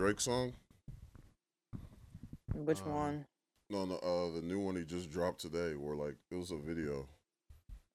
[0.00, 0.52] listen to Drake's song?
[2.54, 3.26] Which Uh, one?
[3.70, 5.76] No, no, uh, the new one he just dropped today.
[5.76, 7.08] Where like it was a video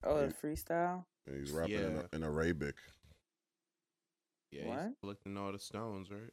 [0.04, 1.04] Oh, the freestyle.
[1.26, 2.02] and he's rapping Yeah.
[2.12, 2.76] in, in Arabic.
[4.52, 4.86] Yeah, What?
[4.86, 6.32] he's collecting all the stones, right?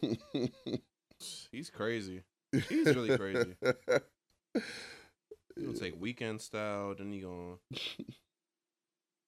[1.52, 2.22] He's crazy.
[2.68, 3.54] He's really crazy.
[5.56, 7.58] He'll take weekend style, then he going.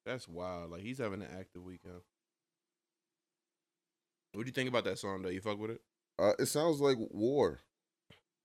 [0.06, 0.70] That's wild.
[0.70, 2.00] Like he's having an active weekend.
[4.32, 5.28] What do you think about that song though?
[5.28, 5.80] You fuck with it?
[6.18, 7.60] Uh, it sounds like war.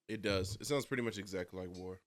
[0.08, 0.58] It does.
[0.60, 2.00] It sounds pretty much exactly like War.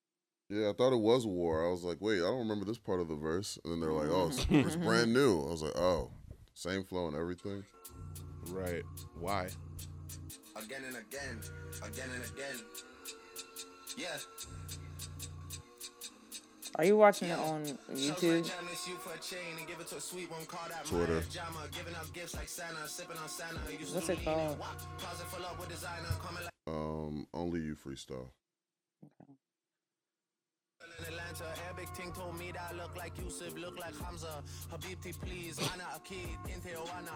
[0.48, 1.64] Yeah, I thought it was war.
[1.64, 3.56] I was like, wait, I don't remember this part of the verse.
[3.62, 5.42] And then they're like, oh, it's, it's brand new.
[5.46, 6.10] I was like, oh,
[6.54, 7.62] same flow and everything.
[8.48, 8.82] Right.
[9.20, 9.48] Why?
[10.56, 11.40] again and again,
[11.82, 12.64] again and again.
[13.96, 14.16] Yeah.
[16.76, 18.50] Are you watching it on YouTube?
[20.86, 21.22] Twitter.
[23.92, 24.58] What's it called?
[26.66, 28.28] Um, only you freestyle.
[31.06, 34.42] Atlanta, Arabic ting told me that I look like Yusuf, look like Hamza.
[34.70, 37.14] Habibti, please, Ana Akid, Inte Wana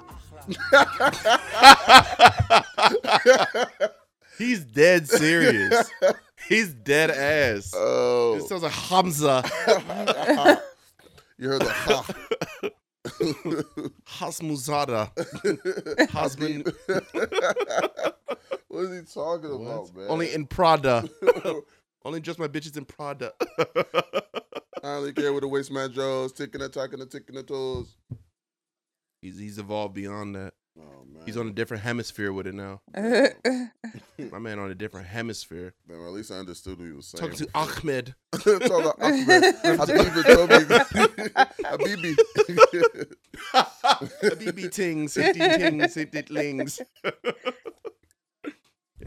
[3.69, 3.91] Akhla.
[4.39, 5.91] He's dead serious.
[6.48, 7.73] He's dead ass.
[7.75, 9.42] Oh, It sounds like Hamza.
[11.39, 12.06] you heard the ha.
[14.09, 15.11] Hasmuzada.
[16.11, 16.73] Husband.
[18.69, 20.06] what is he talking about, man?
[20.09, 21.09] Only in Prada.
[22.05, 23.33] Only just my bitches in Prada.
[24.83, 27.97] I only care with the waist man Joe's ticking and talking and ticking the toes.
[29.23, 30.53] he's he's evolved beyond that.
[30.77, 32.80] Oh man, He's on a different hemisphere with it now.
[34.30, 35.73] My man on a different hemisphere.
[35.89, 37.30] Damn, at least I understood what he was saying.
[37.30, 38.14] Talking to Ahmed.
[38.35, 39.27] Talking about Ahmed.
[39.64, 40.57] Habibi told me.
[41.64, 42.14] Habibi.
[44.40, 46.80] BB tings, 50 tings, 50 lings.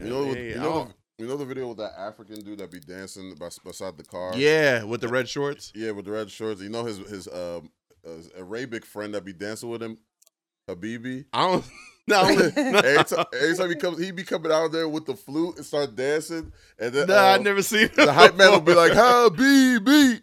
[0.00, 2.70] You know, Hey, you know, don't- you know the video with that African dude that
[2.70, 4.32] be dancing bes- beside the car.
[4.36, 5.72] yeah, with the red shorts.
[5.74, 6.60] yeah, with the red shorts.
[6.60, 7.70] You know his his um
[8.04, 9.98] his Arabic friend that be dancing with him,
[10.68, 11.24] Habibi.
[11.32, 11.64] I don't.
[12.08, 15.58] No, every, time, every time he comes, he be coming out there with the flute
[15.58, 18.72] and start dancing, and then nah, I um, never seen the hype man will be
[18.72, 20.22] like, Habibi,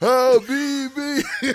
[0.00, 1.54] Habibi.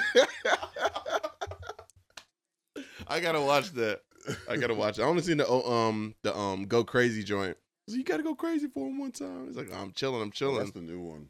[3.08, 4.02] I gotta watch that.
[4.48, 5.02] I gotta watch it.
[5.02, 7.58] I only seen the oh, um the um go crazy joint.
[7.90, 9.48] So you gotta go crazy for him one time.
[9.48, 10.60] It's like I'm chilling, I'm chilling.
[10.60, 11.30] That's the new one.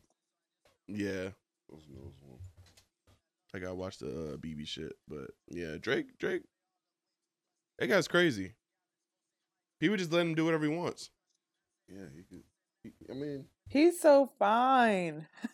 [0.90, 1.30] Yeah,
[1.70, 2.40] That's the newest one.
[3.54, 4.94] I gotta watch the uh, BB shit.
[5.08, 6.44] But yeah, Drake, Drake,
[7.82, 8.54] that guy's crazy.
[9.80, 11.10] People just let him do whatever he wants.
[11.90, 12.44] Yeah, he could.
[12.84, 15.28] He, I mean, He's so fine.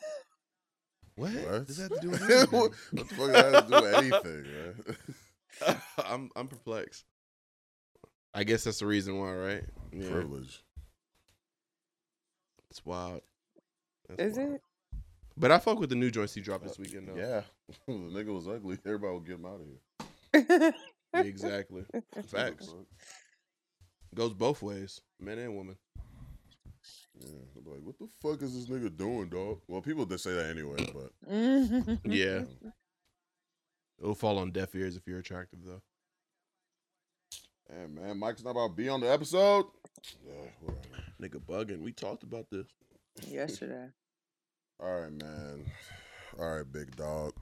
[1.15, 1.31] What?
[1.31, 1.65] what?
[1.65, 2.21] Does that have to do with
[2.51, 4.43] what the fuck does that have to do with anything,
[5.65, 5.77] man?
[6.05, 7.05] I'm I'm perplexed.
[8.35, 9.63] I guess that's the reason why, right?
[9.91, 10.63] Yeah, Privilege.
[12.69, 13.21] it's wild.
[14.09, 14.53] That's Is wild.
[14.53, 14.61] it?
[15.35, 17.15] But I fuck with the new joints he dropped this weekend though.
[17.15, 17.41] Yeah,
[17.87, 18.77] the nigga was ugly.
[18.85, 20.73] Everybody would get him out of here.
[21.25, 21.83] Exactly.
[22.27, 22.73] Facts.
[24.15, 25.77] Goes both ways, men and women.
[27.19, 29.59] Yeah, they'll be like, what the fuck is this nigga doing, dog?
[29.67, 32.43] Well, people did say that anyway, but Yeah,
[33.99, 35.81] it'll fall on deaf ears if you're attractive though.
[37.69, 39.65] hey, man, Mike's not about to be on the episode.
[40.25, 40.81] Yeah, whatever.
[41.21, 41.81] Nigga bugging.
[41.81, 42.67] We talked about this.
[43.27, 43.87] Yesterday.
[44.79, 45.65] All right, man.
[46.39, 47.33] All right, big dog.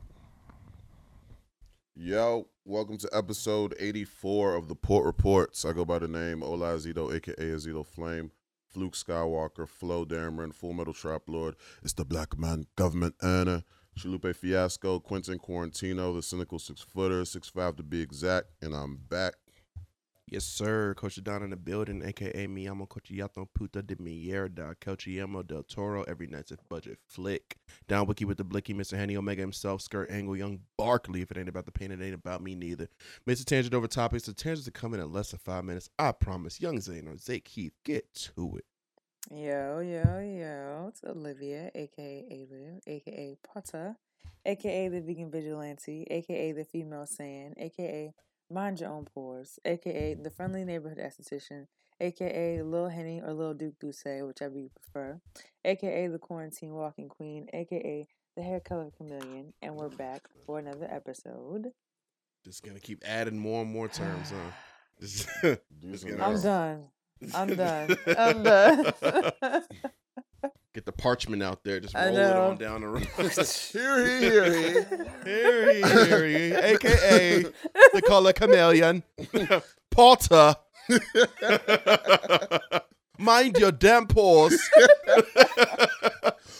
[1.98, 5.64] Yo, welcome to episode 84 of the Port Reports.
[5.64, 8.32] I go by the name Hola Ezito, aka Ezito Flame,
[8.68, 11.56] Fluke Skywalker, Flo Dameron, Full Metal Trap Lord.
[11.84, 13.64] It's the Black Man Government Anna,
[13.98, 18.98] Chalupe Fiasco, Quentin Quarantino, the Cynical Six Footer, Six Five to be exact, and I'm
[18.98, 19.36] back.
[20.28, 20.96] Yes, sir.
[20.96, 22.66] Coach Don in the building, aka me.
[22.66, 27.58] I'm a Cochiato Puta de Mierda, Cochiamo del Toro, every night's a budget flick.
[27.88, 28.98] Down Wiki with the Blicky, Mr.
[28.98, 31.22] Henny Omega himself, Skirt Angle, Young Barkley.
[31.22, 32.88] If it ain't about the pain, it ain't about me neither.
[33.28, 33.46] Mr.
[33.46, 34.26] Tangent over topics.
[34.26, 35.90] The tangents are coming in less than five minutes.
[36.00, 36.60] I promise.
[36.60, 38.66] Young Zane or Zake Keith, get to it.
[39.30, 40.86] Yo, yo, yo.
[40.90, 43.96] It's Alyvia, aka Aliv, aka Potter,
[44.44, 48.12] aka the vegan vigilante, aka the female sand, aka
[48.52, 51.68] mind your own pores, aka the friendly neighborhood esthetician,
[52.00, 55.20] aka Lil Henny or Lil Duke Duce, whichever you prefer,
[55.64, 60.88] aka the quarantine walking queen, aka the hair color chameleon, and we're back for another
[60.92, 61.72] episode.
[62.44, 64.52] Just gonna keep adding more and more terms, huh?
[65.02, 65.28] Just-
[65.82, 66.84] Just I'm done.
[67.34, 67.98] I'm done.
[68.18, 68.94] I'm done.
[70.76, 71.80] Get the parchment out there.
[71.80, 73.08] Just roll it on down the road.
[73.72, 74.74] Here he, here he.
[75.24, 77.46] Here he, here he, aka
[77.94, 79.04] the color chameleon,
[79.90, 80.58] Potter.
[83.18, 84.70] Mind your damn paws.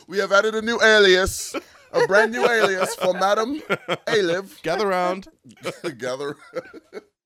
[0.08, 1.54] we have added a new alias,
[1.92, 3.60] a brand new alias for Madam
[4.08, 4.62] Aliv.
[4.62, 5.28] Gather round.
[5.98, 6.38] Gather.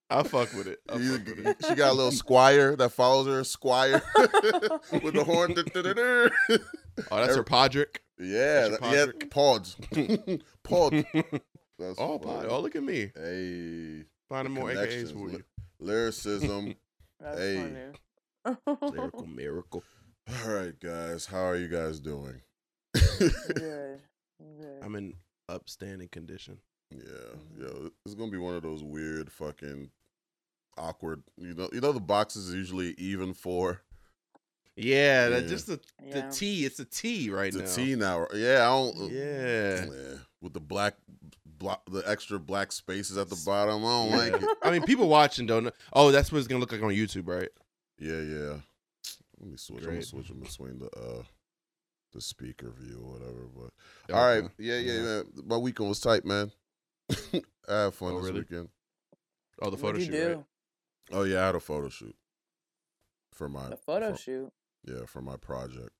[0.09, 0.79] I'll fuck with it.
[0.95, 1.57] You- fuck with it.
[1.67, 5.53] she got a little squire that follows her, squire with the horn.
[7.11, 7.97] Oh, that's her Podrick.
[8.19, 9.77] yeah, That's that- yeah, pods,
[10.63, 11.05] pod.
[11.79, 12.45] That's Oh, pod.
[12.49, 13.11] Oh, look at me.
[13.15, 15.43] Hey, Finding more AKAs connections, for you.
[15.79, 16.75] lyricism.
[17.21, 17.55] That's Hey.
[18.45, 18.91] funny.
[18.91, 19.83] Miracle, miracle.
[20.45, 22.41] All right, guys, how are you guys doing?
[22.93, 23.33] Good.
[23.55, 23.99] Good.
[24.81, 25.13] I'm in
[25.47, 26.59] upstanding condition.
[26.91, 26.99] Yeah,
[27.57, 27.87] yeah.
[28.05, 29.89] It's gonna be one of those weird, fucking,
[30.79, 31.23] awkward.
[31.37, 33.81] You know, you know the boxes is usually even for
[34.75, 35.49] Yeah, that Yeah.
[35.49, 36.29] just the the Yeah.
[36.29, 36.65] T.
[36.65, 37.75] It's a T right the now.
[37.75, 38.27] T now.
[38.33, 39.11] Yeah, I don't.
[39.11, 39.85] Yeah.
[39.85, 40.95] yeah, with the black,
[41.45, 43.83] block, the extra black spaces at the bottom.
[43.83, 44.49] I don't like it.
[44.63, 45.71] I mean, people watching don't know.
[45.91, 47.49] Oh, that's what it's gonna look like on YouTube, right?
[47.99, 48.59] Yeah, yeah.
[49.41, 49.83] Let me switch.
[49.83, 51.23] I'm gonna switch in between the uh
[52.13, 53.47] the speaker view or whatever.
[53.53, 54.53] But all right, Okay.
[54.59, 55.01] yeah, yeah, Yeah.
[55.01, 55.23] man.
[55.45, 56.51] My weekend was tight, man.
[57.67, 58.39] I had fun Oh, this really?
[58.41, 58.69] weekend.
[59.61, 60.35] Oh, the photo What'd shoot.
[60.37, 60.45] Right?
[61.11, 62.15] Oh yeah, I had a photo shoot
[63.33, 64.51] for my The photo for- shoot.
[64.85, 65.91] Yeah, for my project.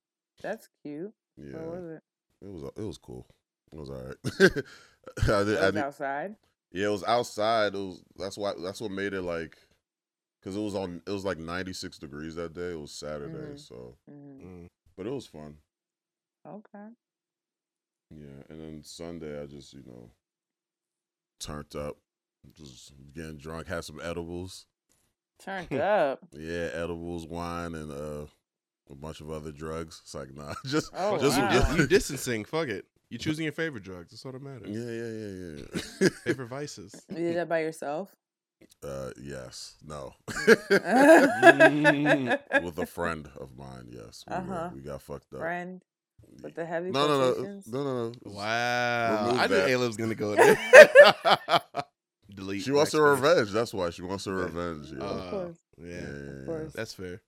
[0.41, 1.13] That's cute.
[1.37, 2.01] Yeah, How was it?
[2.41, 3.27] it was it was cool.
[3.71, 4.15] It was all right.
[4.25, 6.35] I did, It I was did, outside.
[6.71, 7.75] yeah, it was outside.
[7.75, 9.57] It was that's why that's what made it like
[10.39, 12.71] because it was on it was like 96 degrees that day.
[12.71, 13.59] It was Saturday, Mhm.
[13.59, 14.41] so Mhm.
[14.41, 14.67] Mm.
[14.95, 15.57] but it was fun.
[16.47, 16.87] Okay.
[18.11, 20.09] Yeah, and then Sunday I just you know
[21.39, 21.97] turned up,
[22.53, 24.65] just getting drunk, had some edibles.
[25.43, 26.19] Turned up.
[26.33, 28.25] Yeah, edibles, wine, and uh
[28.91, 30.01] a bunch of other drugs.
[30.03, 31.51] It's like nah, just Oh, just, wow.
[31.51, 32.43] just You distancing.
[32.45, 32.85] Fuck it.
[33.09, 34.11] You choosing your favorite drugs.
[34.11, 34.69] That's all that matters.
[34.69, 35.65] yeah, yeah, yeah,
[36.01, 36.09] yeah.
[36.23, 36.93] Favorite vices.
[37.09, 38.15] You did that by yourself?
[38.83, 40.49] uh, yes, no, with
[42.77, 43.87] a friend of mine.
[43.89, 44.69] Yes, we, Uh-huh.
[44.75, 45.39] we got fucked up.
[45.39, 45.81] Friend.
[46.43, 47.33] With the heavy No, no, no,
[47.65, 48.13] no, no, no.
[48.25, 49.29] Wow.
[49.37, 49.69] I knew that.
[49.69, 50.57] Ayla was gonna go there.
[52.33, 52.61] Delete.
[52.63, 53.21] She wants her backspace.
[53.21, 53.51] revenge.
[53.51, 54.45] That's why she wants her Yeah.
[54.45, 54.91] revenge.
[54.91, 55.57] Yeah, Uh, Of course.
[55.77, 56.73] Yeah, yeah, yeah, Of course.
[56.73, 57.21] that's fair.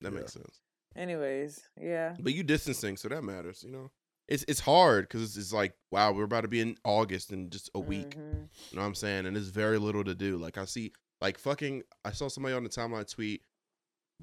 [0.00, 0.18] That Yeah.
[0.18, 0.60] makes sense.
[0.96, 2.16] Anyways, yeah.
[2.20, 3.62] But you distancing, so that matters.
[3.64, 3.90] You know,
[4.28, 7.50] it's it's hard because it's, it's like wow, we're about to be in August in
[7.50, 8.10] just a week.
[8.10, 8.48] Mhm.
[8.70, 9.26] You know what I'm saying?
[9.26, 10.36] And there's very little to do.
[10.38, 13.42] Like I see, like fucking, I saw somebody on the timeline tweet,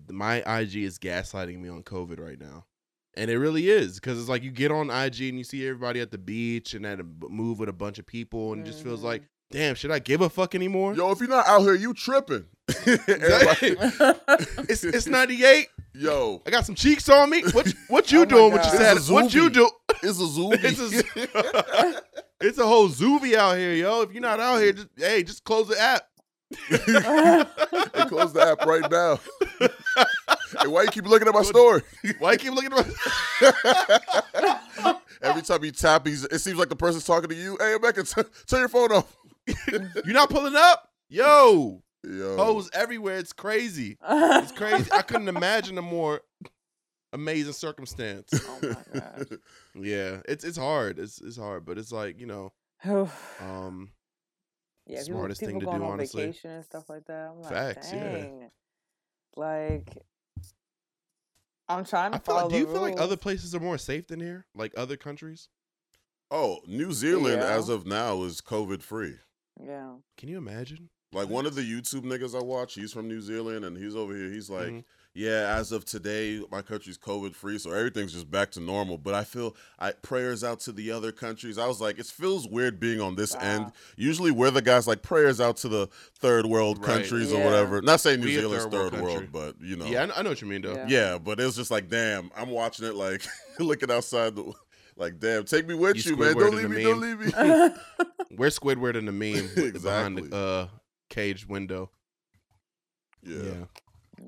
[0.09, 2.67] my IG is gaslighting me on COVID right now.
[3.15, 5.99] And it really is because it's like you get on IG and you see everybody
[5.99, 8.71] at the beach and at a b- move with a bunch of people and it
[8.71, 10.93] just feels like, damn, should I give a fuck anymore?
[10.95, 12.45] Yo, if you're not out here, you tripping.
[14.69, 15.67] It's it's 98.
[15.93, 17.43] Yo, I got some cheeks on me.
[17.51, 19.09] What you- what you Oh doing with your status?
[19.09, 19.69] What you do?
[20.03, 20.51] it's a zoo.
[20.53, 22.01] It's a
[22.39, 24.01] it's a whole zoovie out here, yo.
[24.03, 26.03] If you're not out here, just hey, just close the app.
[26.69, 29.19] They closed the app right now.
[30.61, 31.81] hey, why you keep looking at my story?
[32.19, 32.87] Why you keep looking at
[34.81, 37.55] my Every time you tap, he's, it seems like the person's talking to you.
[37.59, 39.15] Hey, Rebecca, t- turn your phone off.
[40.05, 40.89] You're not pulling up?
[41.09, 43.17] Yo, Yo, hoes everywhere.
[43.17, 43.97] It's crazy.
[44.07, 44.91] It's crazy.
[44.91, 46.21] I couldn't imagine a more
[47.13, 48.29] amazing circumstance.
[48.33, 49.27] oh my god.
[49.75, 50.99] Yeah, it's it's hard.
[50.99, 52.53] It's it's hard, but it's like, you know,
[53.39, 53.91] um
[54.87, 56.25] yeah, people, smartest thing to going do, on honestly.
[56.25, 57.29] vacation and stuff like that.
[57.31, 58.25] I'm like, Facts, yeah.
[59.35, 59.97] Like,
[61.69, 63.77] I'm trying to I follow like, do you the feel like other places are more
[63.77, 64.45] safe than here?
[64.55, 65.49] Like other countries?
[66.33, 67.49] oh, New Zealand Yeah.
[67.57, 69.15] as of now is COVID free.
[69.59, 69.93] Yeah.
[70.17, 70.89] Can you imagine?
[71.13, 74.15] Like one of the YouTube niggas I watch, he's from New Zealand and he's over
[74.15, 74.31] here.
[74.31, 74.83] He's like, Mhm.
[75.13, 78.97] yeah, as of today, my country's COVID free, so everything's just back to normal.
[78.97, 81.57] But I feel I prayers out to the other countries.
[81.57, 83.73] I was like, it feels weird being on this end.
[83.97, 86.87] Usually we're the guys like prayers out to the third world Right.
[86.99, 87.81] countries or whatever.
[87.81, 90.19] Not saying New We a Zealand's third third world world, but you know, Yeah, I,
[90.19, 90.75] I know what you mean though.
[90.75, 90.85] Yeah.
[90.87, 91.17] yeah.
[91.17, 93.21] But it was just like, damn, I'm watching it like
[93.59, 94.53] looking outside the.
[95.01, 96.35] Like, damn, take me with You you, man.
[96.37, 96.83] Don't leave me.
[96.83, 97.75] Don't leave me.
[98.35, 100.67] Where's Squidward in the meme with- behind the uh
[101.09, 101.89] caged window?
[103.23, 103.65] yeah.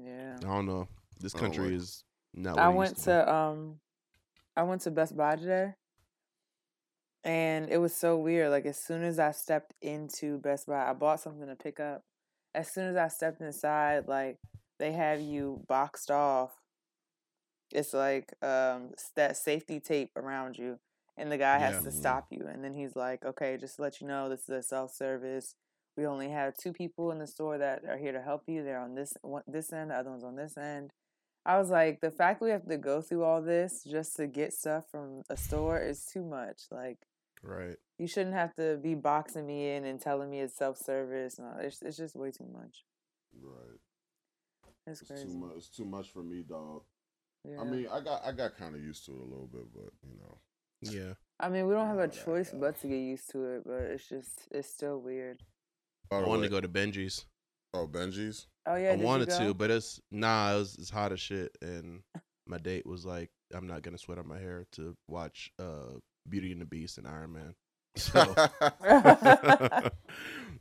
[0.04, 0.36] yeah.
[0.40, 0.88] I don't know.
[1.20, 2.04] This country like- is
[2.34, 2.58] not.
[2.58, 3.12] I what it went used be.
[3.12, 3.80] to um
[4.58, 5.74] I went to Best Buy today.
[7.24, 8.50] And it was so weird.
[8.50, 12.02] Like as soon as I stepped into Best Buy, I bought something to pick up.
[12.56, 14.38] As soon as I stepped inside, like
[14.80, 16.52] they have you boxed off.
[17.74, 20.80] It's like um that safety tape around you.
[21.18, 21.82] And the guy has Yeah.
[21.82, 22.00] to Mhm.
[22.00, 22.48] stop you.
[22.48, 25.56] And then he's like, Okay, just to let you know this is a self service.
[25.96, 28.64] We only have two people in the store that are here to help you.
[28.64, 30.92] They're on this one this end, the other one's on this end.
[31.46, 34.54] I was like, the fact we have to go through all this just to get
[34.54, 36.62] stuff from a store is too much.
[36.72, 37.00] Like,
[37.44, 37.78] right.
[37.98, 41.38] you shouldn't have to be boxing me in and telling me it's self service.
[41.38, 42.86] No, it's it's just way too much.
[43.34, 43.80] Right.
[44.86, 45.28] That's It's crazy.
[45.28, 45.56] too much.
[45.58, 46.84] It's too much for me, dog.
[47.50, 47.60] Yeah.
[47.62, 49.92] I mean, I got I got kind of used to it a little bit, but
[50.08, 50.38] you know.
[50.82, 51.14] Yeah.
[51.40, 53.64] I mean, we don't have a Yeah, that- choice but to get used to it,
[53.66, 55.42] but it's just, it's still weird.
[56.12, 57.26] I wanted way- to go to Bengies.
[57.74, 58.46] Oh, Bengies.
[58.66, 59.40] Oh yeah, I did you wanted go?
[59.40, 60.54] to, but it's nah.
[60.54, 62.02] It was it's hot as shit, and
[62.48, 65.98] my date was like, "I'm not gonna sweat on my hair to watch uh
[66.30, 67.56] Beauty and the Beast and Iron Man."
[67.98, 68.20] So
[68.84, 69.90] I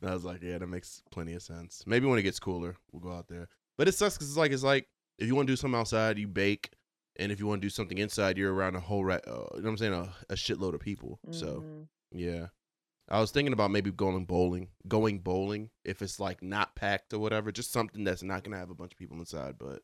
[0.01, 3.15] was like, "Yeah, that makes plenty of sense." Maybe when it gets cooler, we'll go
[3.17, 3.47] out there.
[3.77, 6.17] But it sucks because it's like it's like if you want to do something outside,
[6.17, 6.71] you bake,
[7.17, 9.61] and if you want to do something inside, you're around a whole ra- uh, you
[9.61, 11.19] know what I'm saying, a, a shitload of people.
[11.31, 11.87] So Mhm.
[12.11, 12.47] yeah.
[13.09, 17.19] I was thinking about maybe going bowling, going bowling if it's like not packed or
[17.19, 19.57] whatever, just something that's not gonna have a bunch of people inside.
[19.59, 19.81] But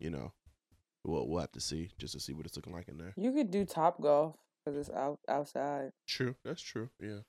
[0.00, 0.32] you know,
[1.04, 3.14] we'll we'll have to see just to see what it's looking like in there.
[3.16, 4.34] you could do Topgolf
[4.64, 5.92] because it's out outside.
[6.06, 6.90] True, that's true.
[7.00, 7.20] Yeah,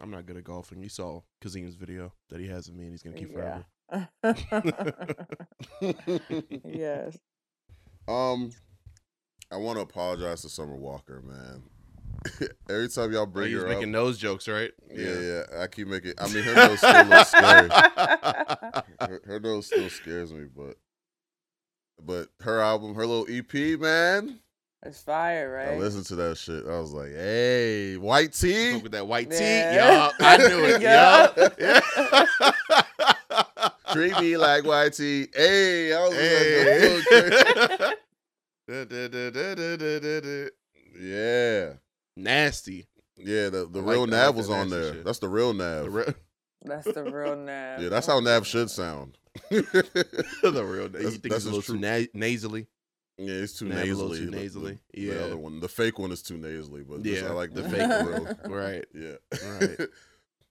[0.00, 0.82] I'm not good at golfing.
[0.82, 3.64] You saw Kazim's video that he has of me, and he's gonna keep forever.
[6.64, 7.18] yes.
[8.06, 8.50] Um,
[9.50, 11.62] I want to apologize to Summer Walker, man.
[12.68, 14.72] Every time y'all bring he was her making up, nose jokes, right?
[14.92, 16.14] yeah, yeah, I keep making.
[16.18, 17.68] I mean, her nose still looks scary.
[19.00, 20.76] Her, her nose still scares me, but
[22.04, 24.40] but her album, her little EP, man.
[24.84, 25.74] It's fire, right?
[25.74, 26.64] I listened to that shit.
[26.66, 28.76] I was like, hey, white tee.
[28.78, 29.74] With that white Yeah.
[29.74, 30.80] yeah, I knew it,
[31.58, 32.82] Yeah.
[33.88, 33.94] Yeah.
[33.94, 34.92] Treat me like YT.
[34.94, 35.26] tee.
[35.34, 36.96] Hey, I was Hey.
[36.96, 37.96] like,
[38.70, 40.48] okay.
[41.00, 41.72] yeah.
[42.16, 42.86] Nasty.
[43.16, 44.94] Yeah, the, the I like real like Nav was that on there.
[44.94, 45.04] shit.
[45.04, 45.84] That's the real Nav.
[45.84, 46.14] The real,
[46.64, 47.82] That's the real Nav.
[47.82, 49.18] yeah, that's how Nav should sound.
[49.50, 49.62] the
[50.42, 50.82] real.
[50.84, 52.66] You That's- think that's it's a little his too na- nasally?
[53.18, 54.18] Yeah, it's too Nav nasally.
[54.18, 54.78] too The- nasally.
[54.92, 55.14] The, Yeah.
[55.14, 57.28] the other one, the fake one is too nasally, but this- Yeah.
[57.28, 58.56] I like the The fake fake real.
[58.56, 58.84] Right.
[58.94, 59.16] Yeah,
[59.58, 59.88] Right.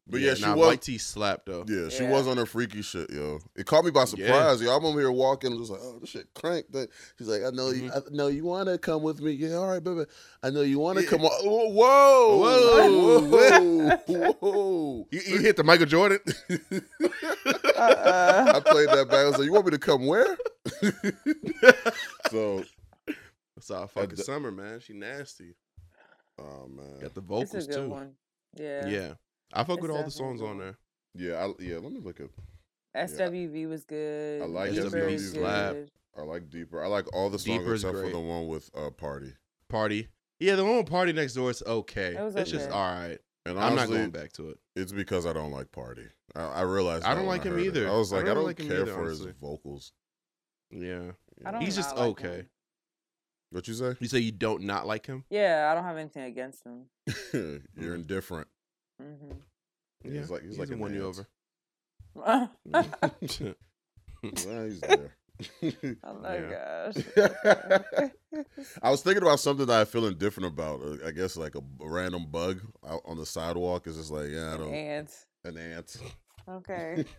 [0.10, 0.68] But yeah, she nah, was.
[0.68, 1.66] white tee slap though.
[1.68, 2.12] Yeah, she Yeah.
[2.12, 3.40] was on her freaky shit, yo.
[3.56, 4.76] It caught me by surprise, yo.
[4.76, 6.72] I'm over here walking, just like, oh, this shit cranked.
[6.74, 8.14] That she's like, I know, you, mm-hmm.
[8.14, 9.32] I know you want to come with me.
[9.34, 10.06] Yeah, all right, baby.
[10.44, 11.10] I know you want to Yeah.
[11.10, 11.32] come on.
[11.46, 13.22] Whoa, Whoa.
[13.28, 15.08] whoa, whoa.
[15.12, 16.20] You, you hit the Michael Jordan.
[17.78, 18.54] Uh-uh.
[18.56, 19.20] I played that back.
[19.20, 20.38] I was like, you want me to come where?
[22.32, 22.64] so,
[23.56, 24.80] That's all fucking the- summer, man.
[24.80, 25.56] She nasty.
[26.40, 27.90] oh man, Got the It's vocals a good too.
[27.90, 28.12] one.
[28.56, 28.88] Yeah.
[28.88, 29.14] Yeah.
[29.54, 30.78] I fuck It's with all the songs on there.
[31.16, 31.76] yeah, I, yeah.
[31.76, 32.28] Let me look at.
[32.96, 34.42] SWV was good.
[34.42, 35.38] I like Deeper SWV is
[36.18, 36.84] I like deeper.
[36.84, 39.34] I like all the songs Deeper is except for the one with uh, Party.
[39.70, 40.08] Party.
[40.40, 42.16] Yeah, the one with PartyNextDoor is okay.
[42.16, 43.20] It was it's just all right.
[43.46, 44.58] And I'm not honestly, going back to it.
[44.76, 46.08] It's because I don't like Party.
[46.36, 47.06] I, I realized.
[47.06, 47.66] I don't when like him heard it.
[47.68, 47.90] either.
[47.90, 49.28] I was like, I don't don't, like care either, for honestly.
[49.28, 49.94] his vocals.
[50.72, 51.12] Yeah.
[51.46, 52.28] I don't He's just like okay.
[52.28, 52.50] him.
[53.52, 53.96] What you say?
[54.00, 55.24] You say you don't not like him?
[55.30, 56.88] Yeah, I don't have anything against him.
[57.80, 58.48] You're indifferent.
[59.00, 59.32] Hmm
[60.04, 61.28] Yeah, he's like- he's like a an won you over.
[62.16, 62.86] oh well,
[64.66, 65.16] he's there.
[66.04, 66.92] Oh my Yeah.
[66.96, 67.04] gosh.
[68.82, 70.82] I was thinking about something that I feel indifferent about.
[70.82, 74.30] Uh, I guess like a, a random bug out on the sidewalk is just like,
[74.32, 75.10] yeah, I don't and
[75.46, 75.96] an ant.
[76.50, 77.06] okay,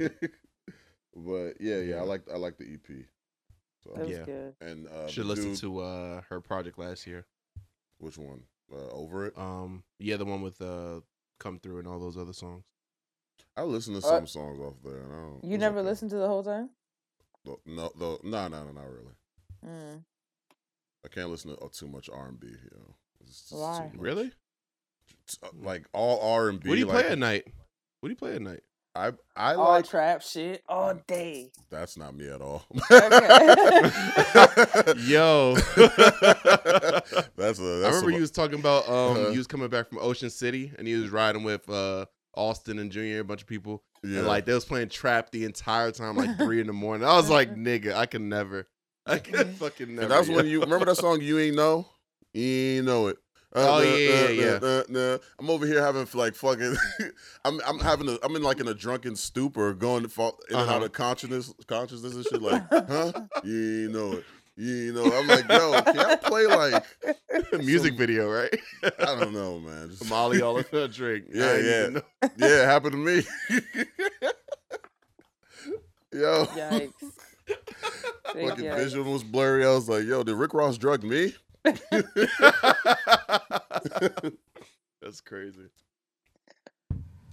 [1.14, 3.04] but yeah, yeah, I like I like the EP.
[3.84, 4.24] So that was Yeah.
[4.24, 4.54] good.
[4.60, 7.24] and uh, Should the listen dude- to uh her project last year.
[7.98, 8.42] which one?
[8.72, 9.38] Uh, over it.
[9.38, 11.00] Um, yeah, the one with uh
[11.38, 12.64] "Come Through" and all those other songs.
[13.56, 14.98] I listen to Uh, some songs off there.
[14.98, 15.88] And I don't, You never okay.
[15.88, 16.70] listened to the whole time?
[17.44, 19.14] No, no, no, no, no, no, not really.
[19.66, 20.04] Mm.
[21.04, 22.48] I can't listen to uh, too much R and B.
[22.48, 23.90] You know, It's just too Why?
[23.96, 24.32] Really?
[25.42, 26.68] Uh, like all R and B.
[26.68, 27.46] What do you like, play at night?
[28.00, 28.62] What do you play at night?
[28.98, 29.88] I I All like.
[29.88, 31.52] trap shit all day.
[31.70, 32.64] That's not me at all.
[34.96, 35.54] Yo.
[37.36, 37.62] that's a.
[37.62, 39.28] That's I remember some- you was talking about um Uh-huh.
[39.30, 42.90] you was coming back from Ocean City and he was riding with uh Austin and
[42.92, 43.82] Junior, a bunch of people.
[44.02, 44.18] yeah.
[44.18, 47.06] And like they was playing trap the entire time, like three in the morning.
[47.06, 48.68] I was like, nigga, I can never.
[49.06, 50.02] I can fucking never.
[50.02, 50.36] And that's yo.
[50.36, 51.20] when you remember that song.
[51.20, 51.86] You ain't know.
[52.34, 52.44] You
[52.78, 53.16] ain't know it.
[53.56, 55.18] Uh, Oh, yeah, yeah, uh.
[55.38, 56.76] I'm over here having like fucking.
[57.44, 58.18] I'm I'm having a.
[58.22, 60.76] I'm in like in a drunken stupor, going to fall in and Uh-huh.
[60.76, 62.42] out of consciousness, consciousness and shit.
[62.42, 63.12] Like, huh?
[63.44, 64.24] You ain't know it.
[64.56, 65.04] You ain't know.
[65.06, 65.14] It.
[65.14, 66.84] I'm like, yo, can y'all play like?
[67.52, 68.54] A music some- video, right?
[68.82, 69.88] I don't know, man.
[69.90, 71.26] Just, Molly all in her drink.
[71.32, 71.64] Yeah, ain't
[71.94, 72.00] yeah.
[72.36, 73.22] yeah, it happened to me.
[76.12, 76.92] yo, Yikes.
[78.26, 78.76] Fucking yikes.
[78.76, 79.64] vision was blurry.
[79.64, 81.34] I was like, yo, did Rick Ross drug me?
[85.02, 85.68] That's crazy.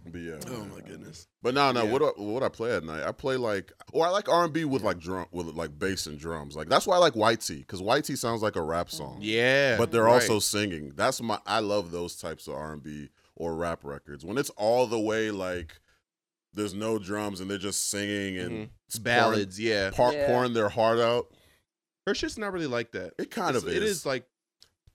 [0.08, 0.36] But yeah.
[0.48, 0.70] Oh man.
[0.72, 1.28] my goodness.
[1.42, 1.84] But no, no.
[1.84, 1.92] Yeah.
[1.92, 3.04] What do- what I play at night?
[3.04, 6.06] I play like, or I like R and B with like drum, with like bass
[6.06, 6.56] and drums.
[6.56, 9.18] Like that's why I like White Tee because White Tee sounds like a rap song.
[9.20, 9.78] Yeah.
[9.78, 10.14] but they're right.
[10.22, 10.92] also singing.
[10.96, 11.40] That's my.
[11.48, 15.00] I love those types of R and B or rap records when it's all the
[15.00, 15.74] way like
[16.54, 18.70] there's no drums and they're just singing and Mhm.
[18.90, 19.60] s- ballads.
[19.60, 20.28] Yeah, pouring, Yeah.
[20.28, 21.28] pouring their heart out.
[22.06, 23.14] Her shit's not really like that.
[23.18, 23.76] It kind It's- of is.
[23.76, 23.90] It is.
[23.98, 24.28] is like,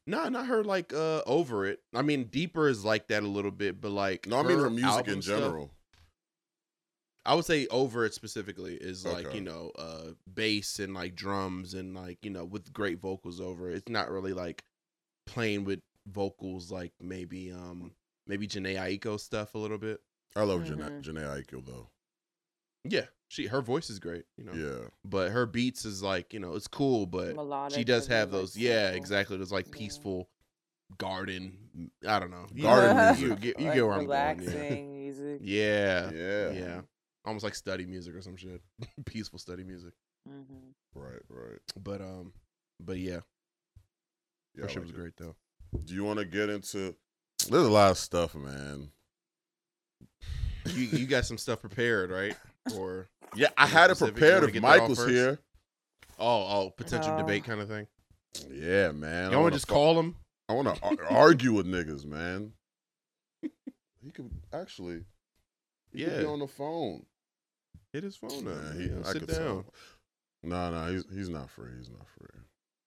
[0.06, 1.82] nah, not her like uh over it.
[1.94, 4.70] I mean, deeper is like that a little bit, but like No, I mean her
[4.70, 5.70] music album in stuff- general.
[7.26, 9.36] I would say over it specifically is like Okay.
[9.36, 13.70] you know uh bass and like drums and like you know with great vocals over
[13.70, 13.76] it.
[13.76, 14.64] It's not really like
[15.26, 17.92] playing with vocals like maybe um
[18.26, 20.00] maybe Jhené Aiko stuff a little bit.
[20.34, 20.78] I love Mhm.
[20.78, 21.90] Jhené, Jhené Aiko though.
[22.84, 24.52] Yeah, she her voice is great, you know.
[24.52, 24.88] Yeah.
[25.04, 27.78] But her beats is like you know it's cool, but Melodic.
[27.78, 28.56] she does but have like those.
[28.56, 28.96] Yeah, simple.
[28.98, 29.36] exactly.
[29.36, 29.78] Those like Yeah.
[29.78, 30.28] peaceful
[30.98, 31.90] garden.
[32.06, 32.46] I don't know.
[32.60, 33.40] Garden You, music.
[33.40, 34.92] get, you Like get where I'm relaxing going.
[34.92, 35.40] music.
[35.44, 36.10] Yeah.
[36.10, 36.50] Yeah.
[36.50, 36.80] yeah, yeah.
[37.24, 38.60] Almost like study music or some shit.
[39.06, 39.92] Peaceful study music.
[40.26, 40.42] hmm
[40.94, 41.60] Right, right.
[41.80, 42.32] But um,
[42.80, 43.20] but yeah,
[44.56, 44.96] Yeah, her I shit like was it.
[44.96, 45.36] great though.
[45.84, 46.96] Do you want to get into?
[47.48, 48.90] There's a lot of stuff, man.
[50.74, 52.36] You you got some stuff prepared, right?
[52.78, 54.16] Or Yeah, I had it specific?
[54.16, 55.38] Prepared if get that Mike was here.
[56.18, 56.26] oh
[56.66, 57.18] oh potential Oh.
[57.18, 57.86] debate kind of thing.
[58.50, 59.26] Yeah, man.
[59.26, 60.16] I Y'all want wanna just fu- call him?
[60.48, 62.52] I want to ar- argue with niggas, man.
[64.02, 65.04] He could actually.
[65.92, 66.28] He could be Yeah.
[66.28, 67.04] on the phone.
[67.92, 68.44] Hit his phone up.
[68.44, 68.80] Nah, man.
[68.80, 69.38] he- I Sit could down.
[69.38, 69.64] tell.
[70.42, 71.70] Nah, nah, he's he's not free.
[71.76, 72.40] He's not free.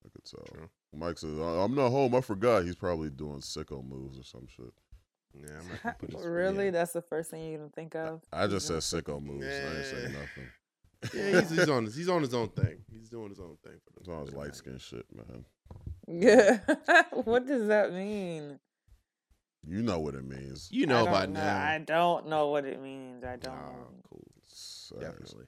[0.06, 0.46] I could tell.
[0.46, 0.70] True.
[0.96, 2.16] Mike says, "I- "I'm not home.
[2.16, 4.74] I forgot." He's probably doing sicko moves or some shit.
[5.36, 6.66] Yeah, I'm not gonna put his really?
[6.66, 8.22] Yeah, That's the first thing you're gonna think of?
[8.32, 9.46] I just said sicko moves.
[9.46, 10.20] I didn't say Nah.
[10.20, 10.50] nothing.
[11.34, 12.78] yeah he's, he's on his, he's on his own thing.
[12.92, 13.74] He's doing his own thing.
[13.84, 15.46] For It's the, all his the light skin shit, man.
[16.08, 16.60] Yeah.
[17.26, 18.60] what does that mean?
[19.68, 20.68] You know what it means.
[20.72, 21.40] You know I by don't know.
[21.42, 21.58] now.
[21.66, 23.24] I don't know what it means.
[23.24, 23.56] I don't.
[23.56, 23.62] Nah,
[24.10, 24.24] cool.
[24.48, 25.46] So, Definitely.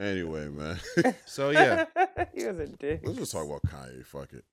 [0.00, 0.80] Anyway, man.
[1.26, 1.84] So yeah,
[2.34, 3.02] he was a dick.
[3.04, 4.04] Let's just talk about Kanye.
[4.06, 4.44] Fuck it.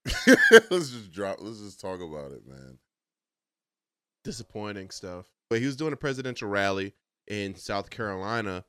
[0.69, 1.37] let's just drop.
[1.39, 2.77] Let's just talk about it, man.
[4.29, 5.25] Disappointing stuff.
[5.49, 6.93] But he was doing a presidential rally
[7.27, 8.63] in South Carolina,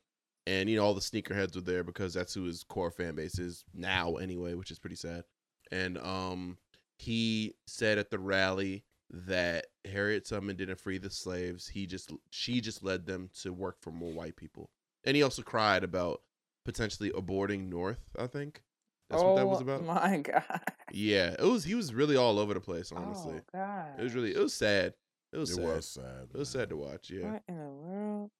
[0.46, 3.38] and you know all the sneakerheads were there because that's who his core fan base
[3.38, 5.24] is now, anyway, which is pretty sad.
[5.70, 6.56] And um,
[6.98, 11.68] he said at the rally that Harriet Tubman didn't free the slaves.
[11.68, 14.70] He just she just led them to work for more white people.
[15.04, 16.22] And he also cried about
[16.64, 18.00] potentially aborting North.
[18.18, 18.62] I think
[19.10, 19.84] that's what that was Oh about.
[19.84, 20.60] My God.
[20.92, 21.64] Yeah, it was.
[21.64, 22.92] He was really all over the place.
[22.92, 23.98] Honestly, Oh God.
[23.98, 24.34] it was really.
[24.34, 24.94] It was sad.
[25.32, 25.64] It was it sad.
[25.64, 26.28] was sad.
[26.34, 27.10] It was sad to watch.
[27.10, 27.32] Yeah.
[27.32, 28.30] What in the world?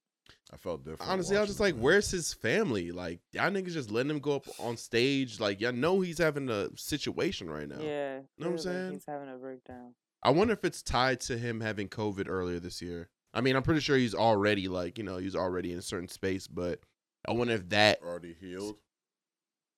[0.52, 1.10] I felt different.
[1.10, 1.82] Honestly, I was just like, man.
[1.82, 2.90] "Where's his family?
[2.92, 5.40] Like, y'all niggas just letting him go up on stage.
[5.40, 7.80] Like, y'all know he's having a situation right now.
[7.80, 8.18] Yeah.
[8.36, 8.92] You know what I'm saying?
[8.92, 9.94] He's having a breakdown.
[10.22, 13.08] I wonder if it's tied to him having COVID earlier this year.
[13.32, 16.08] I mean, I'm pretty sure he's already like, you know, he's already in a certain
[16.08, 16.80] space, but
[17.28, 18.76] I wonder if that, already healed.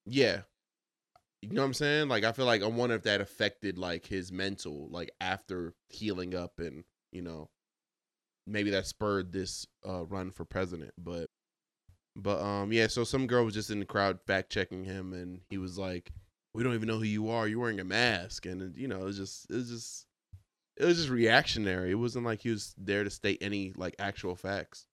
[0.06, 0.42] yeah,
[1.42, 2.08] you know what I'm saying?
[2.08, 6.34] Like, I feel like I wonder if that affected like his mental, like after healing
[6.34, 7.48] up, and you know,
[8.46, 10.92] maybe that spurred this uh, run for president.
[10.98, 11.28] But,
[12.16, 12.86] but um, yeah.
[12.88, 16.10] So some girl was just in the crowd fact checking him, and he was like,
[16.54, 17.46] "We don't even know who you are.
[17.46, 20.06] You're wearing a mask," and you know, it was just, it was just,
[20.76, 21.90] it was just reactionary.
[21.90, 24.86] It wasn't like he was there to state any like actual facts.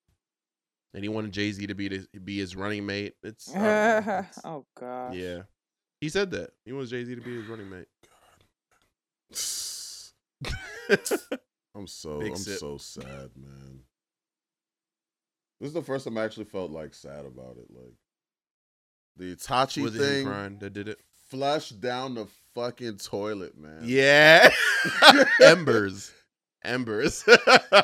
[0.94, 3.14] And he wanted Jay Z to be the, be his running mate.
[3.22, 3.62] It's, know.
[4.08, 5.14] It's- oh God.
[5.14, 5.42] yeah.
[6.02, 6.52] He said that.
[6.66, 7.88] He wants Jay Z to be his running mate.
[11.80, 12.60] I'm so Big I'm sip.
[12.60, 13.80] so sad, man.
[15.62, 17.68] This is the first time I actually felt like sad about it.
[17.74, 17.94] Like
[19.16, 20.26] the Itachi Was thing
[20.60, 21.00] that did it?
[21.30, 23.82] flushed down the fucking toilet, man.
[23.84, 24.50] Yeah.
[25.44, 26.12] embers.
[26.64, 27.24] Embers.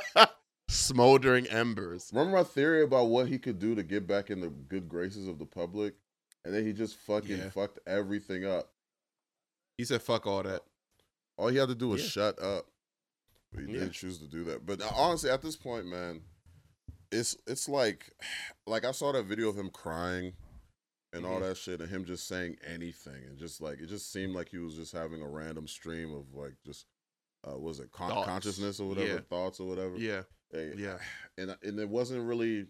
[0.70, 2.10] Smoldering embers.
[2.14, 5.28] Remember my theory about what he could do to get back in the good graces
[5.28, 5.94] of the public?
[6.44, 7.50] And then he just fucking Yeah.
[7.50, 8.72] fucked everything up.
[9.78, 10.62] He said, fuck all that.
[11.38, 12.08] All he had to do was Yeah.
[12.10, 12.66] shut up.
[13.56, 13.80] But he Yeah.
[13.82, 14.66] didn't choose to do that.
[14.66, 16.22] But uh, honestly, at this point, man,
[17.12, 18.12] it's it's like
[18.68, 20.34] like I saw that video of him crying
[21.14, 21.48] and all Mhm.
[21.50, 24.58] that shit and him just saying anything and just like it just seemed like he
[24.58, 26.86] was just having a random stream of like just
[27.48, 29.20] uh was it con- consciousness or whatever Yeah.
[29.30, 30.24] thoughts or whatever Yeah.
[30.52, 31.00] And- Yeah.
[31.38, 32.68] and and it wasn't really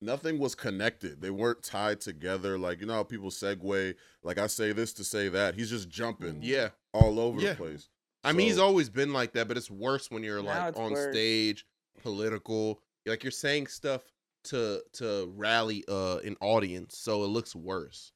[0.00, 4.46] nothing was connected they weren't tied together like you know how people segue like i
[4.46, 6.70] say this to say that he's just jumping Yeah.
[6.94, 7.50] all over Yeah.
[7.50, 7.88] the place
[8.22, 11.12] I mean, he's always been like that, but it's worse when you're like on worse.
[11.12, 11.64] stage,
[12.02, 12.80] political.
[13.06, 14.02] Like you're saying stuff
[14.44, 18.12] to to rally uh an audience, so it looks worse.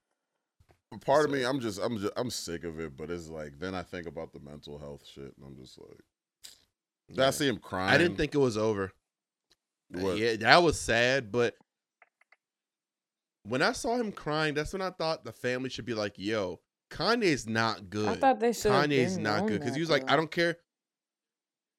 [0.91, 2.97] But part of me, I'm just, I'm just, I'm sick of it.
[2.97, 5.99] But it's like, then I think about the mental health shit, and I'm just like,
[7.09, 7.93] did I see him crying?
[7.93, 8.93] I didn't think it was over.
[9.91, 10.19] What?
[10.19, 11.57] Yeah, that was sad, but
[13.45, 16.61] when I saw him crying, that's when I thought the family should be like, "Yo,
[16.95, 18.09] Kanye's not good.
[18.09, 18.71] I thought they should.
[18.71, 20.59] Kanye's not good." Because he was like, "I don't care."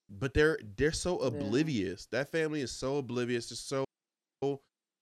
[0.09, 1.27] But they're they're so Yeah.
[1.27, 2.05] oblivious.
[2.11, 3.49] That family is so oblivious.
[3.49, 3.85] Just so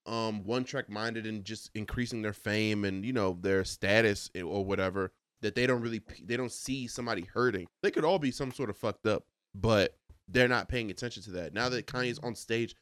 [0.06, 4.64] um one track minded and just increasing their fame and you know their status or
[4.66, 7.68] whatever that they don't really they don't see somebody hurting.
[7.82, 9.24] They could all be some sort of fucked up,
[9.56, 9.98] but
[10.28, 11.54] they're not paying attention to that.
[11.54, 12.76] Now that Kanye's on stage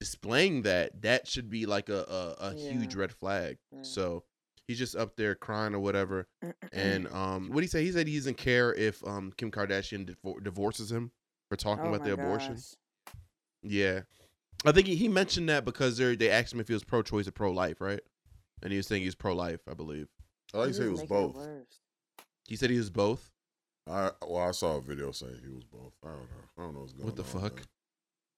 [0.00, 2.02] displaying that, that should be like a
[2.40, 3.56] a, a huge red flag.
[3.72, 3.82] Yeah.
[3.82, 4.24] So
[4.68, 6.26] he's just up there crying or whatever.
[6.72, 7.84] And um, what he say?
[7.84, 11.10] He said he doesn't care if um Kim Kardashian divor- divorces him
[11.48, 12.54] for talking Oh about the my abortion.
[12.54, 12.74] gosh.
[13.62, 14.00] Yeah,
[14.64, 17.26] I think he, he mentioned that because they they asked him if he was pro-choice
[17.26, 18.00] or pro-life, right?
[18.62, 20.08] And he was saying he was pro-life, I believe.
[20.54, 21.46] I like You to say it just was both.
[22.46, 23.30] He said he was both.
[23.88, 25.92] I well, I saw a video saying he was both.
[26.04, 26.26] I don't know.
[26.58, 27.06] I don't know what's going on.
[27.08, 27.56] What the fuck?
[27.56, 27.64] man.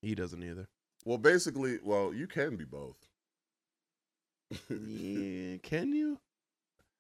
[0.03, 0.69] He doesn't either.
[1.05, 3.08] Well, basically, well, you can be both.
[4.71, 6.19] Yeah, can you?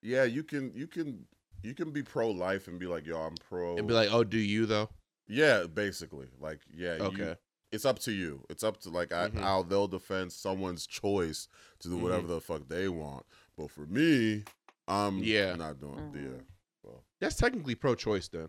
[0.02, 0.72] yeah, you can.
[0.74, 1.26] You can.
[1.64, 3.76] You can be pro life and be like, yo, I'm pro.
[3.76, 4.88] And be like, oh, do you though?
[5.26, 7.36] yeah, basically, like, yeah, you- Okay.
[7.72, 8.44] it's up to you.
[8.48, 9.40] It's up to like I, Mhm.
[9.40, 11.48] how they'll defend someone's choice
[11.80, 12.02] to do Mm-hmm.
[12.04, 13.26] whatever the fuck they want.
[13.56, 14.44] But for me,
[14.86, 15.56] I'm Yeah.
[15.56, 15.94] not doing.
[16.12, 16.14] Mhm.
[16.14, 16.42] Yeah,
[16.84, 18.48] well, That's technically pro-choice then.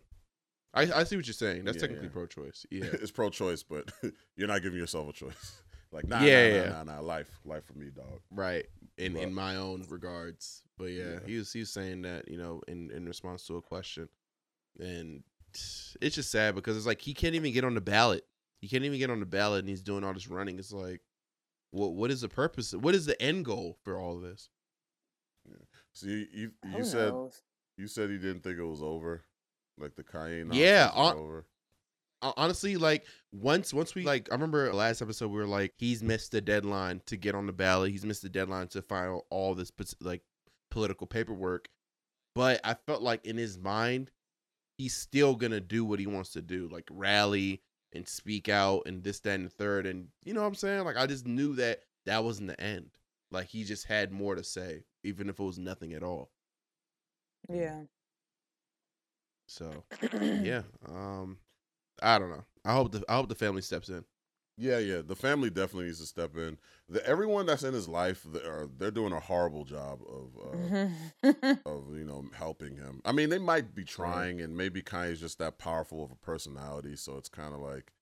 [0.73, 1.65] I I see what you're saying.
[1.65, 2.13] That's Yeah, technically yeah.
[2.13, 2.65] pro-choice.
[2.69, 2.83] Yeah.
[2.93, 3.91] it's pro-choice, but
[4.37, 5.61] you're not giving yourself a choice.
[5.91, 6.69] Like, nah, Yeah, nah, yeah.
[6.69, 8.21] nah, nah, nah, life, life for me, dog.
[8.31, 8.65] right
[8.97, 11.19] in But- in my own regards but yeah, Yeah.
[11.25, 14.07] he was he was saying that you know in in response to a question
[14.79, 15.23] and
[15.53, 18.25] it's just sad because it's like he can't even get on the ballot
[18.61, 21.01] he can't even get on the ballot and he's doing all this running it's like
[21.71, 24.49] what what is the purpose what is the end goal for all of this
[25.93, 27.41] see you you, you said knows?
[27.77, 29.23] you said he didn't think it was over,
[29.77, 30.53] like the Kanye.
[30.53, 31.45] Yeah, was on- over.
[32.21, 36.03] Hon- honestly like once once we like i remember last episode we were like he's
[36.03, 37.91] missed the deadline to get on the ballot.
[37.91, 40.21] He's missed the deadline to file all this like
[40.71, 41.69] political paperwork.
[42.35, 44.11] But i felt like in his mind
[44.77, 47.61] he's still gonna do what he wants to do like rally
[47.93, 49.85] and speak out and this that and the third.
[49.85, 50.83] And you know what i'm saying?
[50.85, 52.89] Like i just knew that that wasn't the end.
[53.31, 56.31] Like he just had more to say even if it was nothing at all.
[57.49, 57.83] Yeah.
[59.47, 59.83] so
[60.21, 61.37] yeah um
[62.01, 64.03] i don't know i hope the i hope the family steps in
[64.57, 65.01] Yeah, yeah.
[65.05, 66.57] The family definitely needs to step in.
[66.89, 70.87] The, everyone that's in his life, they are they're doing a horrible job of uh,
[71.65, 72.99] of you know helping him.
[73.05, 76.97] I mean, they might be trying, and maybe Kanye's just that powerful of a personality,
[76.97, 77.93] so it's kind of like,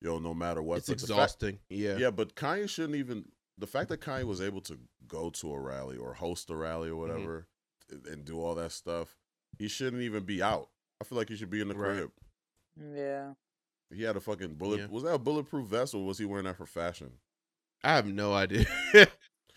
[0.00, 3.26] yo, no matter what, it's but the fact- exhausting yeah yeah, but Kanye shouldn't even.
[3.58, 6.88] The fact that Kanye was able to go to a rally or host a rally
[6.88, 7.46] or whatever,
[7.90, 9.18] and- and do all that stuff,
[9.58, 10.70] he shouldn't even be out.
[10.98, 11.96] I feel like he should be in the Right.
[11.98, 12.10] crib.
[12.94, 13.32] yeah.
[13.94, 14.80] He had a fucking bullet.
[14.80, 14.86] Yeah.
[14.90, 17.12] Was that a bulletproof vest or was he wearing that for fashion?
[17.84, 18.66] I have no idea.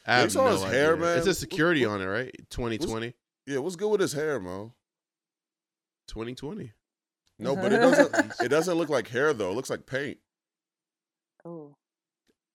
[0.06, 1.18] I have saw no his hair, man.
[1.18, 2.36] It's a security what- on it, right?
[2.50, 3.13] 2020.
[3.48, 4.74] Yeah, what's good with his hair, Mo?
[6.08, 6.72] 2020.
[7.39, 8.34] No, but it doesn't.
[8.44, 9.52] it doesn't look like hair though.
[9.52, 10.18] It looks like paint.
[11.46, 11.76] Oh.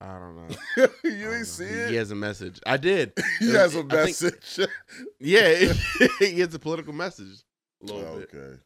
[0.00, 0.56] I don't know.
[1.04, 1.90] you don't ain't see He- it.
[1.90, 2.60] He has a message.
[2.66, 3.12] I did.
[3.40, 3.90] he it- has a I think-
[4.22, 4.68] message.
[5.18, 5.72] Yeah,
[6.18, 7.42] he has a political message.
[7.82, 8.30] A little oh, bit.
[8.34, 8.60] okay.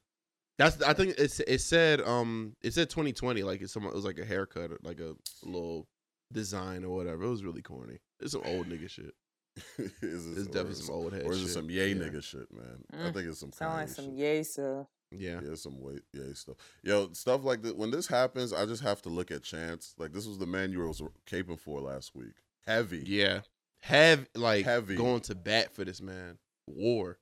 [0.59, 0.83] That's.
[0.83, 1.41] I think it's.
[1.41, 2.01] It said.
[2.01, 2.55] Um.
[2.63, 3.43] It said 2020.
[3.43, 3.85] Like it's some.
[3.87, 5.87] It was like a haircut, or like a little
[6.33, 7.25] design or whatever.
[7.25, 7.99] It was really corny.
[8.21, 9.15] It's some old nigga shit.
[10.03, 11.95] is It's definitely or some old head Or is it some yay Yeah.
[12.03, 12.85] nigga shit, man?
[12.93, 13.15] I Mm.
[13.15, 14.15] think it's some Sound like some shit.
[14.15, 14.87] yay stuff.
[15.11, 15.41] Yeah.
[15.43, 16.57] Yeah, some weight, yay stuff.
[16.85, 17.77] Yo, stuff like that.
[17.77, 19.95] When this happens, I just have to look at Chance.
[19.99, 22.35] Like this was the man you was caping for last week.
[22.67, 23.03] Heavy.
[23.07, 23.41] Yeah.
[23.81, 24.95] Have like Heavy.
[24.97, 26.39] going to bat for this man.
[26.67, 27.19] War.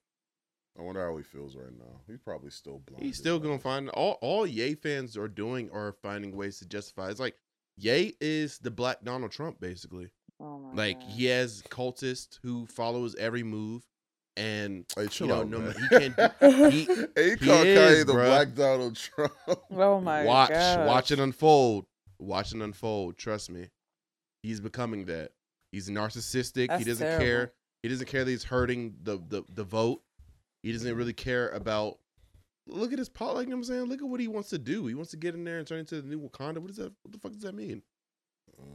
[0.78, 2.00] I wonder how he feels right now.
[2.06, 3.02] He's probably still blind.
[3.04, 7.08] He's still gonna find all all Ye fans are doing are finding ways to justify.
[7.10, 7.36] It's like
[7.78, 10.10] Ye is the black Donald Trump, basically.
[10.40, 11.10] Oh my Like God.
[11.10, 13.82] he has cultists who follows every move,
[14.36, 15.74] and Hey, chill you know, out, no, man.
[15.78, 16.16] he can't.
[16.16, 16.84] do- he
[17.16, 18.26] hey, he he is, the bruh.
[18.26, 19.32] Black Donald Trump.
[19.74, 20.86] Oh my watch, God.
[20.86, 21.86] watch it unfold.
[22.18, 23.16] Watch it unfold.
[23.18, 23.68] Trust me,
[24.42, 25.32] he's becoming that.
[25.72, 26.76] He's narcissistic.
[26.78, 27.24] he doesn't terrible.
[27.24, 27.52] care.
[27.82, 30.02] He doesn't care that he's hurting the the the vote.
[30.62, 31.98] He doesn't really care about.
[32.68, 33.34] Look at his pot.
[33.36, 34.86] Like you know what I'm saying, look at what he wants to do.
[34.86, 36.58] He wants to get in there and turn into the new Wakanda.
[36.58, 36.92] What is that?
[37.02, 37.82] What the fuck does that mean?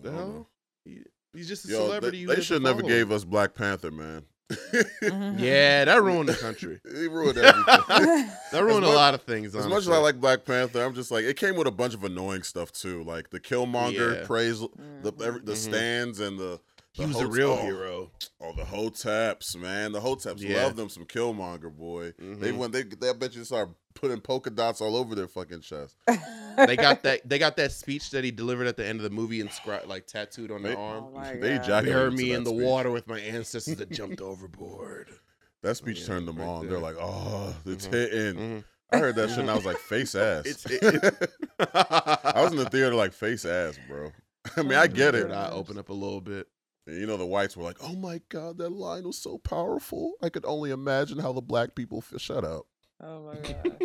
[0.01, 0.47] The hell?
[0.85, 0.99] He,
[1.33, 2.19] he's just a Yo, celebrity.
[2.19, 4.23] they, who they has a should never gave us Black Panther, man.
[4.51, 5.39] Mhm.
[5.39, 6.79] Yeah, that ruined the country.
[6.93, 7.63] he ruined everything.
[8.51, 9.55] That ruined much- a lot of things.
[9.55, 11.93] As much as I like Black Panther, I'm just like it came with a bunch
[11.93, 14.25] of annoying stuff too, like the Killmonger Yeah.
[14.27, 14.67] praise, the
[15.13, 15.21] Mhm.
[15.21, 15.57] every, the Mhm.
[15.57, 16.59] stands and the.
[16.93, 18.11] He was a real oh, hero.
[18.41, 20.63] Oh, the Hoteps, man, the Hoteps Yeah.
[20.63, 22.13] love them some Killmonger, boy.
[22.19, 22.57] They Mhm.
[22.57, 25.95] when they they I bet you start putting polka dots all over their fucking chest.
[26.57, 27.27] they got that.
[27.27, 29.85] They got that speech that he delivered at the end of the movie and scra-
[29.87, 31.13] like tattooed on their arm.
[31.15, 31.63] Oh They God.
[31.63, 32.63] jack- Bury into me that in the speech.
[32.63, 35.09] water with my ancestors that jumped overboard.
[35.63, 36.61] That speech yeah, turned them right on.
[36.61, 36.71] there.
[36.71, 37.91] They're like, oh, it's Mhm.
[37.93, 38.35] hitting.
[38.35, 38.63] Mhm.
[38.91, 40.47] I heard that shit and I was like, face ass.
[40.47, 44.11] It's- it- I was in the theater like face ass, bro.
[44.57, 45.21] I mean, I get it.
[45.27, 46.47] Third eye open up a little bit.
[46.91, 50.15] And you know, the whites were like, "Oh my god, that line was so powerful.
[50.21, 52.63] I could only imagine how the black people feel." Shut up.
[53.01, 53.77] Oh my god.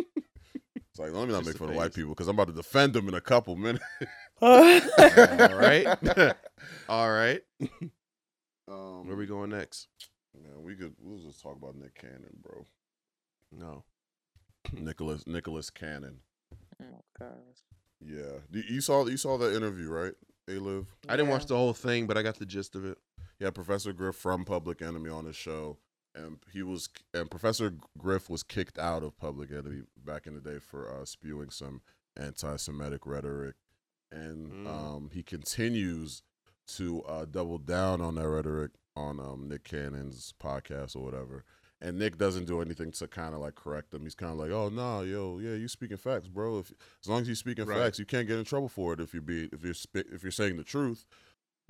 [0.75, 2.47] It's like, let me not Just make the fun of white people because I'm about
[2.47, 3.85] to defend them in a couple minutes.
[4.41, 5.87] All right.
[6.89, 7.41] All right.
[8.67, 9.87] Um, Where we going next?
[10.35, 12.65] Man, we could we'll just talk about Nick Cannon, bro.
[13.53, 13.85] No.
[14.73, 16.17] Nicholas Nicholas Cannon.
[16.83, 17.63] oh gosh.
[18.01, 20.13] Yeah, you you saw you saw that interview, right?
[20.49, 20.87] A live.
[21.09, 22.97] I didn't watch the whole thing, but I got the gist of it.
[23.39, 25.77] Yeah, Professor Griff from Public Enemy on his show,
[26.15, 30.41] and he was and Professor Griff was kicked out of Public Enemy back in the
[30.41, 31.81] day for uh, spewing some
[32.15, 33.55] anti-Semitic rhetoric,
[34.11, 34.67] and Mm.
[34.67, 36.23] um, he continues
[36.67, 41.43] to uh, double down on that rhetoric on um, Nick Cannon's podcast or whatever.
[41.79, 44.01] And Nick doesn't do anything to kind of like correct him.
[44.01, 46.59] He's kind of like, "Oh no, yo, yeah, you speaking facts, bro.
[46.59, 46.71] If
[47.03, 47.77] as long as you speaking Right.
[47.77, 50.23] facts, you can't get in trouble for it if you be if you're sp- if
[50.23, 51.05] you're saying the truth."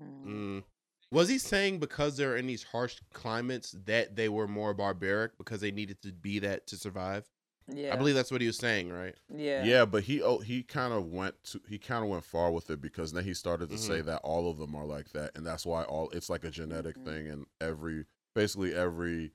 [0.02, 0.26] Mm.
[0.26, 0.64] Mm.
[1.12, 5.62] Was he saying because they're in these harsh climates that they were more barbaric because
[5.62, 7.26] they needed to be that to survive?
[7.74, 7.94] Yeah.
[7.94, 9.16] I believe that's what he was saying, right?
[9.34, 9.64] Yeah.
[9.66, 12.70] Yeah, but he oh, he kind of went to he kind of went far with
[12.70, 13.92] it because then he started to Mm-hmm.
[13.94, 16.50] say that all of them are like that, and that's why all it's like a
[16.50, 17.04] genetic Mhm.
[17.06, 19.32] thing, and every basically every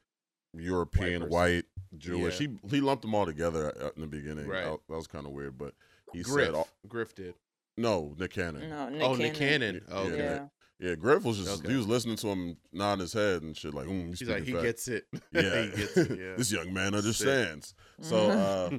[0.55, 1.31] European person.
[1.33, 1.65] white,
[1.97, 2.49] Jewish, Yeah.
[2.63, 4.47] he he lumped them all together in the beginning.
[4.47, 4.65] Right.
[4.65, 5.75] That, that was kind of weird, but
[6.13, 6.47] he Griff.
[6.47, 7.35] said all, Griff did.
[7.77, 8.69] no Nick Cannon.
[8.69, 9.81] No, Nick oh, Nick Cannon.
[9.81, 9.85] Cannon.
[9.91, 10.13] Oh, Yeah.
[10.15, 10.19] okay.
[10.25, 10.47] Yeah.
[10.89, 11.71] Yeah, Griff was just Okay.
[11.71, 14.43] he was listening to him nodding his head and shit like, mm, he's, He's like,
[14.43, 15.05] he gets it.
[15.33, 16.19] Yeah, he gets it.
[16.19, 16.35] Yeah.
[16.37, 17.75] this young man understands.
[18.01, 18.79] So, uh,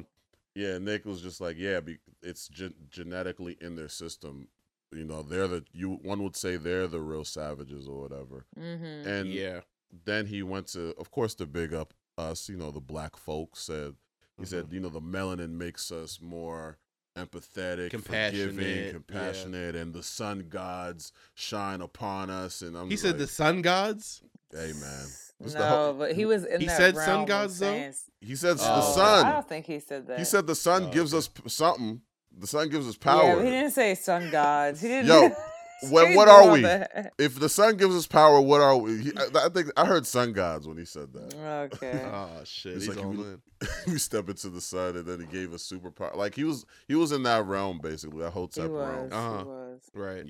[0.54, 4.50] yeah, Nick was just like, yeah, be, it's gen- genetically in their system.
[4.92, 5.92] You know, they're the you.
[6.04, 8.46] One would say they're the real savages or whatever.
[8.60, 9.08] Mm-hmm.
[9.08, 9.62] And yeah.
[10.06, 12.50] Then he went to, of course, to big up us.
[12.50, 13.94] You know, the black folks said
[14.40, 14.74] he said, Mm-hmm.
[14.76, 16.78] you know, the melanin makes us more
[17.16, 18.92] empathetic, Compassionate, forgiving, yeah.
[18.92, 22.62] compassionate, and the sun gods shine upon us.
[22.64, 24.24] And I'm He just said like, the sun gods.
[24.52, 25.06] hey man,
[25.40, 27.92] No, the whole- but he was in He that said sun realm of gods, though?
[28.22, 28.94] he said the Oh.
[28.96, 29.26] sun.
[29.28, 30.18] I don't think he said that.
[30.20, 31.20] He said the sun Oh, gives okay.
[31.20, 32.02] us p- something.
[32.36, 33.36] The sun gives us Yeah, power.
[33.36, 34.82] but he didn't say sun gods.
[34.82, 35.08] He didn't.
[35.08, 35.30] Yo,
[35.88, 36.62] he when- what are we?
[36.62, 37.14] that.
[37.18, 38.98] if the sun gives us power, what are we?
[39.04, 41.36] He, I, I think I heard sun gods when he said that.
[41.74, 42.02] Okay.
[42.06, 42.74] Oh shit.
[42.78, 43.42] It's He's like all you- in.
[43.94, 46.16] we step into the sun, and then he gave us superpower.
[46.16, 49.10] Like he was, he was in that realm basically, that he Hotep realm.
[49.12, 49.38] Uh-huh.
[49.40, 49.90] He was.
[49.94, 50.26] Right.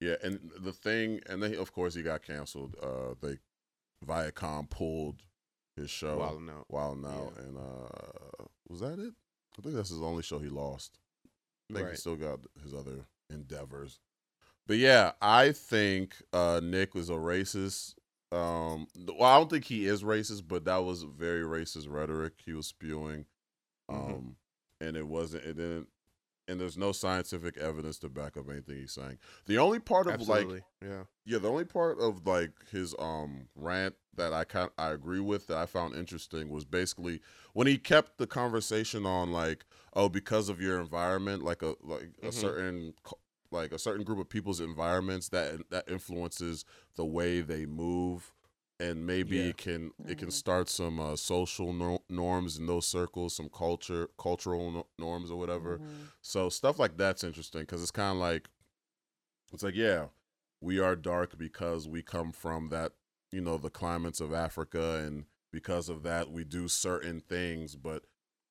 [0.00, 2.74] Yeah, and the thing, and then of course he got canceled.
[2.82, 3.38] Uh, they
[4.04, 5.22] Viacom pulled
[5.76, 6.18] his show.
[6.18, 6.64] Wild now.
[6.68, 7.42] Wild now, Yeah.
[7.44, 9.14] and uh, was that it?
[9.58, 10.98] I think that's his only show he lost.
[11.70, 14.00] I think he still got his other endeavors.
[14.72, 17.94] But yeah, I think uh, Nick was a racist.
[18.34, 22.54] Um, well, I don't think he is racist, but that was very racist rhetoric he
[22.54, 23.26] was spewing.
[23.90, 24.34] Um, Mhm.
[24.80, 25.44] and it wasn't.
[25.44, 25.88] It didn't.
[26.48, 29.18] And there's no scientific evidence to back up anything he's saying.
[29.44, 30.48] The only part of like
[30.82, 31.02] yeah.
[31.26, 35.48] yeah, the only part of like his um rant that I kind I agree with
[35.48, 37.20] that I found interesting was basically
[37.52, 42.12] when he kept the conversation on like oh because of your environment like a like
[42.22, 42.32] a Mhm.
[42.32, 42.94] certain
[43.52, 46.64] like a certain group of people's environments that that influences
[46.96, 48.32] the way they move
[48.80, 49.50] and maybe Yeah.
[49.50, 50.32] it can it can Mhm.
[50.32, 55.38] start some uh, social nor- norms in those circles some culture cultural no- norms or
[55.38, 56.08] whatever Mhm.
[56.22, 58.48] so stuff like that's interesting because it's kind of like,
[59.52, 60.06] it's like yeah,
[60.60, 62.92] we are dark because we come from that,
[63.30, 67.76] you know, the climates of Africa, and because of that we do certain things.
[67.76, 68.04] But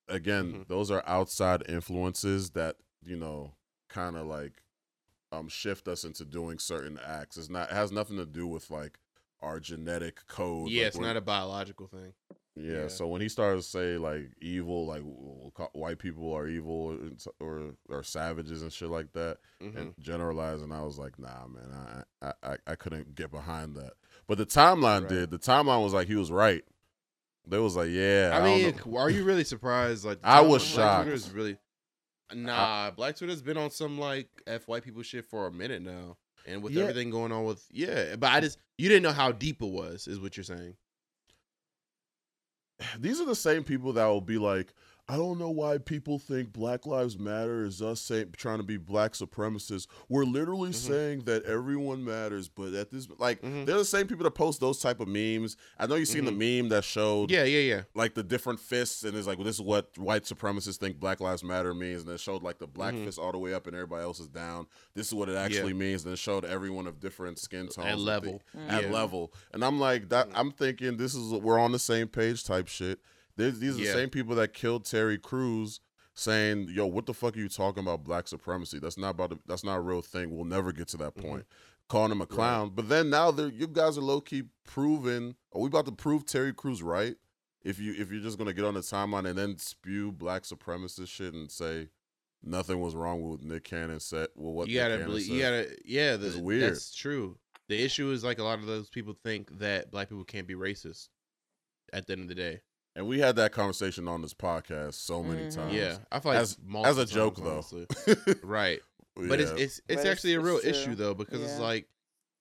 [0.07, 0.67] again, Mhm.
[0.67, 3.55] those are outside influences that you know
[3.89, 4.61] kind of like
[5.31, 7.37] um shift us into doing certain acts.
[7.37, 8.99] It's not it has nothing to do with like
[9.41, 10.69] our genetic code.
[10.69, 12.13] Yeah, like, it's not a biological thing.
[12.55, 12.87] yeah, Yeah.
[12.89, 15.01] So when he started to say like evil, like
[15.73, 16.97] white people are evil
[17.39, 19.75] or or, savages and shit like that, Mhm.
[19.77, 23.93] and generalizing, I was like, nah, man, I I I, couldn't get behind that.
[24.27, 25.09] But the timeline Right.
[25.09, 25.31] did.
[25.31, 26.63] The timeline was like he was right.
[27.47, 28.29] They was like, yeah.
[28.33, 30.05] I, I, mean, are you really surprised?
[30.05, 31.05] Like, I was shocked.
[31.05, 31.57] Twitter is really
[32.35, 32.53] nah.
[32.53, 32.91] Uh-huh.
[32.91, 36.61] Black Twitter's been on some like f white people shit for a minute now, and
[36.63, 36.83] with Yeah.
[36.83, 38.15] everything going on with yeah.
[38.15, 40.75] But I just you didn't know how deep it was, is what you're saying.
[42.99, 44.73] these are the same people that will be like,
[45.11, 48.77] I don't know why people think Black Lives Matter is us saying trying to be
[48.77, 49.85] black supremacists.
[50.07, 50.75] We're literally Mhm.
[50.75, 53.65] saying that everyone matters, but at this like Mhm.
[53.65, 55.57] they're the same people that post those type of memes.
[55.77, 57.81] I know you've seen the meme that showed Yeah, yeah, yeah.
[57.93, 61.19] like the different fists and it's like well, this is what white supremacists think Black
[61.19, 63.03] Lives Matter means, and it showed like the black Mhm.
[63.03, 64.65] fist all the way up and everybody else is down.
[64.93, 67.97] This is what it actually means, and it showed everyone of different skin tones At
[67.97, 68.41] with the- level.
[68.69, 68.89] at Yeah.
[68.91, 69.33] level.
[69.53, 70.29] And I'm like that.
[70.33, 73.01] I'm thinking this is we're on the same page type shit.
[73.41, 73.87] There's, these are Yeah.
[73.93, 75.79] the same people that killed Terry Crews,
[76.13, 78.79] saying, "Yo, what the fuck are you talking about black supremacy?
[78.79, 79.33] That's not about.
[79.33, 80.35] A, that's not a real thing.
[80.35, 81.27] We'll never get to that Mm-hmm.
[81.27, 81.45] point."
[81.89, 82.71] calling him a clown.
[82.73, 85.35] But then now they're you guys are low key proving.
[85.53, 87.17] Are we about to prove Terry Crews right?
[87.63, 91.09] If you if you're just gonna get on the timeline and then spew black supremacist
[91.09, 91.89] shit and say
[92.41, 95.27] nothing was wrong with Nick Cannon said, well, what you Nick gotta believe.
[95.27, 95.75] You gotta.
[95.83, 96.71] Yeah, the, It's weird.
[96.71, 97.37] That's true.
[97.67, 100.55] The issue is like a lot of those people think that black people can't be
[100.55, 101.09] racist.
[101.91, 102.61] At the end of the day,
[102.95, 105.55] And we had that conversation on this podcast so many Mhm.
[105.55, 105.73] times.
[105.73, 107.85] yeah, I feel like As- as a joke, times, though.
[107.85, 108.35] honestly.
[108.43, 108.81] right?
[109.15, 109.57] But it's Yeah.
[109.57, 111.87] it's it's But it's- actually a real issue though because it's like,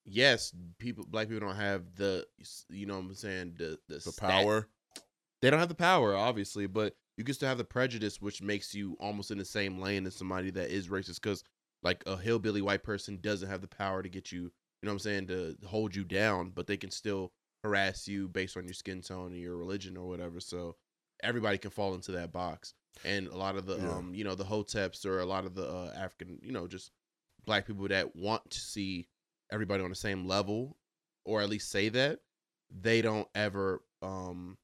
[0.04, 2.26] yes, people black people don't have the
[2.68, 4.68] you know what I'm saying the the, the stat- power.
[5.42, 8.74] They don't have the power, obviously, but you can still have the prejudice, which makes
[8.74, 11.22] you almost in the same lane as somebody that is racist.
[11.22, 11.44] Because
[11.82, 14.50] like a hillbilly white person doesn't have the power to get you, you
[14.82, 18.56] know what I'm saying, to hold you down, but they can still harass you based
[18.56, 20.40] on your skin tone and your religion or whatever.
[20.40, 20.76] So
[21.22, 22.74] everybody can fall into that box.
[23.04, 23.96] And a lot of the, Yeah.
[23.96, 26.90] um, you know, the hoteps or a lot of the uh, African, you know, just
[27.44, 29.08] black people that want to see
[29.52, 30.76] everybody on the same level,
[31.24, 32.20] or at least say that,
[32.70, 34.56] they don't ever, um,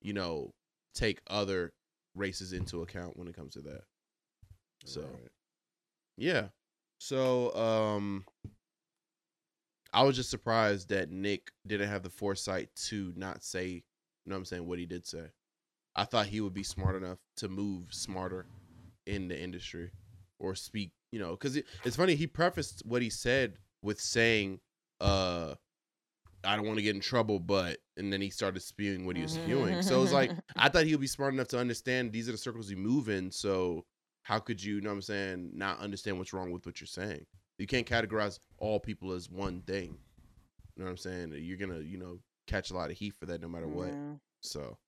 [0.00, 0.52] you know,
[0.94, 1.72] take other
[2.14, 3.82] races into account when it comes to that.
[4.84, 5.30] So Right.
[6.16, 6.48] yeah.
[6.98, 8.24] So um
[9.92, 13.82] I was just surprised that Nick didn't have the foresight to not say, you
[14.26, 15.26] know what I'm saying, what he did say.
[15.94, 18.46] I thought he would be smart enough to move smarter
[19.06, 19.90] in the industry
[20.38, 24.60] or speak, you know, cuz it, it's funny he prefaced what he said with saying
[25.00, 25.54] uh
[26.44, 29.22] I don't want to get in trouble, but and then he started spewing what he
[29.22, 29.82] was spewing.
[29.82, 32.32] So it was like I thought he would be smart enough to understand these are
[32.32, 33.30] the circles you move in.
[33.30, 33.84] So
[34.22, 36.86] how could you, you know what I'm saying, not understand what's wrong with what you're
[36.86, 37.26] saying?
[37.62, 39.96] You can't categorize all people as one thing.
[40.74, 41.32] You know what I'm saying?
[41.36, 43.90] You're gonna, you know, catch a lot of heat for that no matter what.
[43.90, 44.14] Yeah.
[44.40, 44.78] So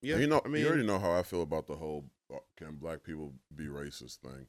[0.00, 2.06] Yeah, yeah, you know, I mean, you already know how I feel about the whole
[2.32, 4.46] uh, "can black people be racist" thing.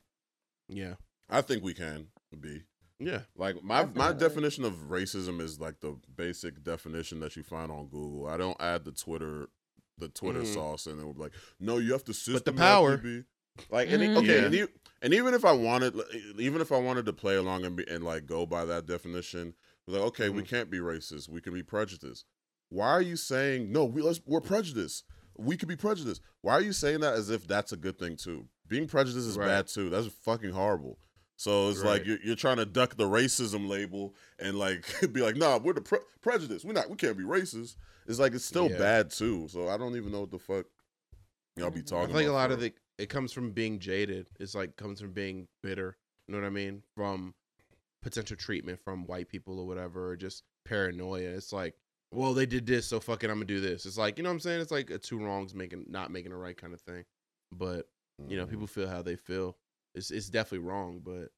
[0.70, 0.94] yeah,
[1.30, 2.08] I think we can
[2.40, 2.64] be.
[3.02, 7.70] yeah, Like my my definition of racism is like the basic definition that you find
[7.70, 8.28] on Google.
[8.28, 9.50] I don't add the Twitter
[9.98, 10.54] the Twitter Mhm.
[10.54, 12.98] sauce and then we're like, no, you have to But the systematically power.
[12.98, 13.24] be
[13.70, 14.17] like and it- Mhm.
[14.17, 14.46] okay, Yeah.
[14.46, 14.67] and, e-
[15.02, 15.96] and even if I wanted
[16.39, 19.54] even if I wanted to play along and be, and like go by that definition,
[19.88, 20.48] like okay, we Mhm.
[20.48, 22.26] can't be racist, we can be prejudiced.
[22.70, 23.86] Why are you saying no?
[23.86, 25.04] We let's we're prejudiced.
[25.38, 26.22] We could be prejudiced.
[26.41, 28.48] Why are you saying that as if that's a good thing too?
[28.67, 29.46] Being prejudiced is Right.
[29.48, 29.89] bad too.
[29.89, 30.98] That's fucking horrible.
[31.39, 35.36] So it's like you're, you're trying to duck the racism label and like be like,
[35.38, 36.65] nah, we're the pre- prejudice.
[36.65, 36.89] We're not.
[36.89, 37.76] We can't be racist.
[38.08, 38.80] It's like it's still Yeah.
[38.80, 39.48] bad too.
[39.48, 40.65] So I don't even know what the fuck
[41.56, 41.84] y'all be.
[41.84, 42.06] Talking.
[42.06, 44.30] I feel like a lot for- of it it comes from being jaded.
[44.40, 45.98] It's like comes from being bitter.
[46.28, 46.84] You know what I mean?
[46.96, 47.34] From
[48.02, 51.30] potential treatment from white people or whatever, or just paranoia.
[51.30, 51.76] It's like,
[52.12, 53.86] well, they did this, so fucking I'm gonna do this.
[53.86, 54.62] It's like, you know what I'm saying?
[54.62, 57.04] It's like a two wrongs making not making a right kind of thing.
[57.52, 57.88] But
[58.28, 58.50] you know, Mhm.
[58.50, 59.58] people feel how they feel.
[59.94, 61.32] It's it's definitely wrong, but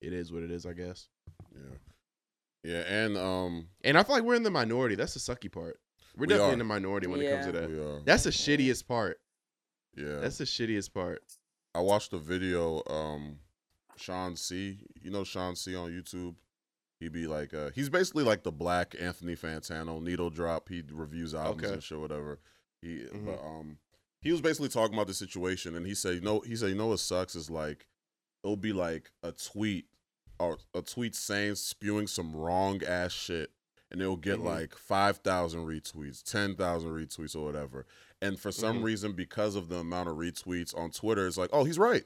[0.00, 1.08] it is what it is, I guess.
[1.54, 1.76] Yeah,
[2.64, 4.94] yeah, and um, And I feel like we're in the minority.
[4.94, 5.80] That's the sucky part.
[6.16, 6.52] We're We definitely are.
[6.54, 7.68] in the minority when it comes to that.
[7.70, 8.00] we are.
[8.04, 9.20] That's the shittiest part.
[9.96, 10.20] Yeah.
[10.20, 11.22] That's the shittiest part.
[11.74, 12.82] I watched a video.
[12.88, 13.38] Um,
[13.96, 16.34] Shawn Cee You know Shawn Cee on YouTube.
[17.00, 20.68] He'd be like, uh, he's basically like the black Anthony Fantano, needle drop.
[20.68, 21.72] He reviews albums Okay.
[21.74, 22.38] and shit, whatever.
[22.80, 23.26] He, Mhm.
[23.26, 23.78] but um,
[24.22, 26.74] he was basically talking about the situation, and he said, you know, he said, you
[26.74, 27.86] know what sucks is like,
[28.42, 29.86] it'll be like a tweet
[30.38, 33.50] or a tweet saying spewing some wrong ass shit,
[33.90, 34.44] and it'll get Mhm.
[34.44, 37.86] like five thousand retweets, ten thousand retweets, or whatever.
[38.20, 38.84] And for some Mhm.
[38.84, 42.04] reason, because of the amount of retweets on Twitter, it's like, oh, he's right.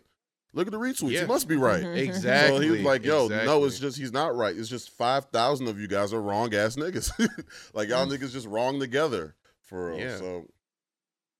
[0.53, 1.12] Look at the retweets.
[1.12, 1.21] Yeah.
[1.21, 1.85] He must be right.
[1.97, 2.57] Exactly.
[2.57, 4.57] So he was like, "Yo, no, it's just he's not right.
[4.57, 7.12] It's just five thousand of you guys are wrong ass niggas.
[7.75, 10.01] like y'all niggas just wrong together for real." Mm.
[10.01, 10.19] Yeah.
[10.19, 10.47] So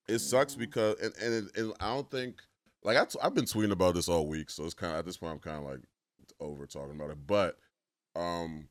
[0.07, 2.37] it sucks because and and, it, and I don't think
[2.85, 5.05] like I t- I've been tweeting about this all week, so it's kind of at
[5.07, 5.81] this point I'm kind of like
[6.39, 7.59] over talking about it, but
[8.17, 8.69] um,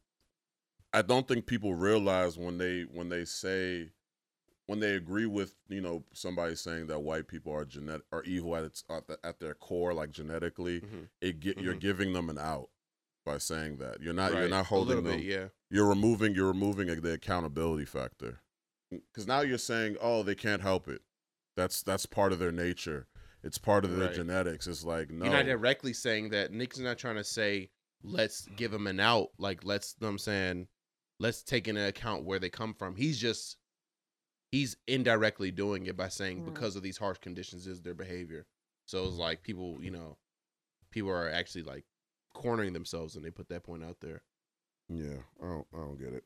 [0.93, 3.91] I don't think people realize when they when they say
[4.65, 8.55] when they agree with you know somebody saying that white people are genetic are evil
[8.55, 11.09] at its at, the, at their core like genetically Mhm.
[11.21, 11.79] it get you're Mhm.
[11.79, 12.69] giving them an out
[13.25, 15.47] by saying that you're not you're not holding them bit, yeah.
[15.69, 18.39] you're removing you're removing the accountability factor
[18.91, 21.01] because now you're saying oh they can't help it
[21.55, 23.07] that's that's part of their nature
[23.43, 24.15] it's part of their Right.
[24.15, 26.51] genetics it's like no You're not directly saying that.
[26.51, 27.69] Nick's not trying to say,
[28.03, 29.29] let's give them an out.
[29.37, 30.67] Like, let's, you know what I'm saying,
[31.19, 32.95] let's take into account where they come from.
[32.95, 33.57] He's just,
[34.51, 36.45] he's indirectly doing it by saying Mhm.
[36.45, 38.47] because of these harsh conditions is their behavior.
[38.85, 40.17] So it's like people, you know,
[40.91, 41.85] people are actually like
[42.33, 44.23] cornering themselves and they put that point out there.
[44.91, 46.23] yeah i don't i don't get it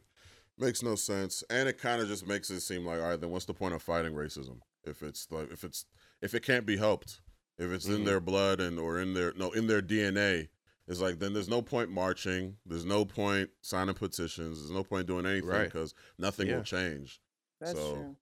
[0.57, 3.29] makes no sense and it kind of just makes it seem like all right then
[3.29, 5.85] what's the point of fighting racism if it's like if it's
[6.21, 7.19] if it can't be helped
[7.57, 8.05] if it's in Mhm.
[8.05, 10.47] their blood and or in their no in their dna
[10.87, 12.57] It's like then there's no point marching.
[12.65, 14.59] There's no point signing petitions.
[14.59, 15.63] There's no point doing anything Right.
[15.65, 16.57] because nothing Yeah.
[16.57, 17.21] will change.
[17.61, 18.15] That's So, true.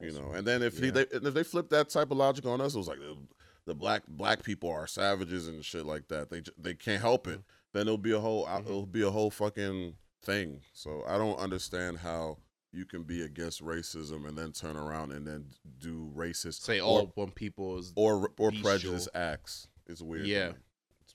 [0.00, 0.32] You know, true.
[0.32, 2.78] and then if he, they if they flip that type of logic on us, it
[2.78, 3.16] was like the,
[3.66, 6.28] the black black people are savages and shit like that.
[6.30, 7.40] They they can't help it.
[7.72, 8.64] Then it'll be a whole Mhm.
[8.66, 10.60] it'll be a whole fucking thing.
[10.72, 12.38] So I don't understand how
[12.72, 17.12] you can be against racism and then turn around and then do racist Say all
[17.14, 18.62] when people is or or bestial.
[18.64, 19.68] prejudice acts.
[19.86, 20.24] It's weird.
[20.24, 20.52] to Yeah.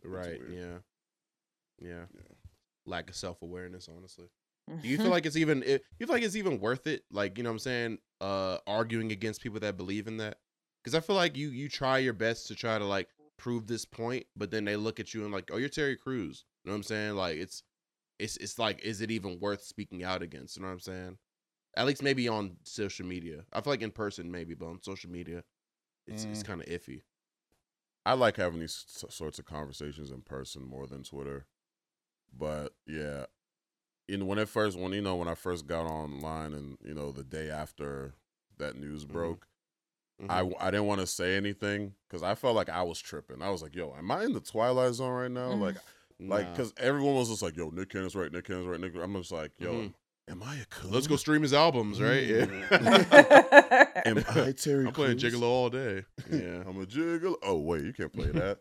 [0.04, 0.10] Me.
[0.12, 0.50] It's- it's right.
[0.50, 0.84] weird.
[1.82, 1.88] Yeah.
[1.90, 2.22] yeah, Yeah.
[2.86, 4.28] Lack of self awareness, honestly.
[4.82, 5.64] Do you feel like it's even?
[5.64, 7.04] It, you feel like it's even worth it?
[7.12, 7.98] Like you know what I'm saying?
[8.22, 10.38] Uh, arguing against people that believe in that.
[10.84, 13.86] Because I feel like you you try your best to try to like prove this
[13.86, 16.46] point, but then they look at you and like, oh, you're Terry Crews.
[16.64, 17.16] You know what I'm saying?
[17.16, 17.64] Like it's
[18.20, 20.56] it's it's like, is it even worth speaking out against?
[20.58, 21.18] You know what I'm saying?
[21.76, 23.44] At least maybe on social media.
[23.54, 25.44] I feel like in person maybe, but on social media,
[26.08, 26.46] it's it's Mm.
[26.48, 27.02] kind of iffy.
[28.08, 31.46] I like having these s- sorts of conversations in person more than Twitter.
[32.36, 33.26] But yeah,
[34.08, 36.94] you know, when it first, when you know, when I first got online, and you
[36.94, 38.14] know, the day after
[38.58, 39.12] that news Mhm.
[39.12, 39.48] broke,
[40.22, 40.30] Mhm.
[40.60, 43.42] I I didn't want to say anything because I felt like I was tripping.
[43.42, 45.60] I was like, "Yo, am I in the twilight zone right now?" Mhm.
[45.62, 45.76] Like,
[46.20, 46.52] like Nah.
[46.54, 49.32] because everyone was just like, "Yo, Nick Cannon's right, Nick Cannon's right." Nick, I'm just
[49.32, 49.94] like, "Yo, Mhm.
[50.30, 50.92] Am I a coon?
[50.92, 52.24] let's go stream his albums, right?
[52.24, 52.46] Yeah.
[52.46, 53.88] Mm.
[54.06, 54.86] Am I Terry?
[54.88, 55.34] I'm playing Crews?
[55.36, 56.04] Gigolo all day.
[56.32, 56.64] Yeah.
[56.68, 57.38] I'm a jiggle.
[57.44, 58.60] Oh wait, you can't play that.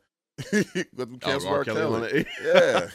[0.96, 1.58] Let me Oh, cancel R.
[1.58, 1.64] R.
[1.64, 1.94] Kelly Kelly.
[1.94, 2.26] on it.
[2.44, 2.88] Yeah.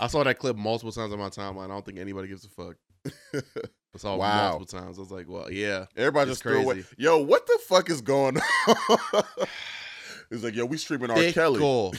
[0.00, 1.64] I saw that clip multiple times on my timeline.
[1.66, 2.76] I don't think anybody gives a fuck.
[3.94, 4.50] I saw it Wow.
[4.58, 4.98] multiple times.
[4.98, 5.86] I was like, well, yeah.
[5.96, 6.74] Everybody It's just threw away.
[6.74, 6.88] crazy.
[6.98, 9.22] Yo, what the fuck is going on?
[10.30, 11.16] it's like, yo, we streaming R.
[11.32, 11.54] Kelly.
[11.58, 11.94] Fickle.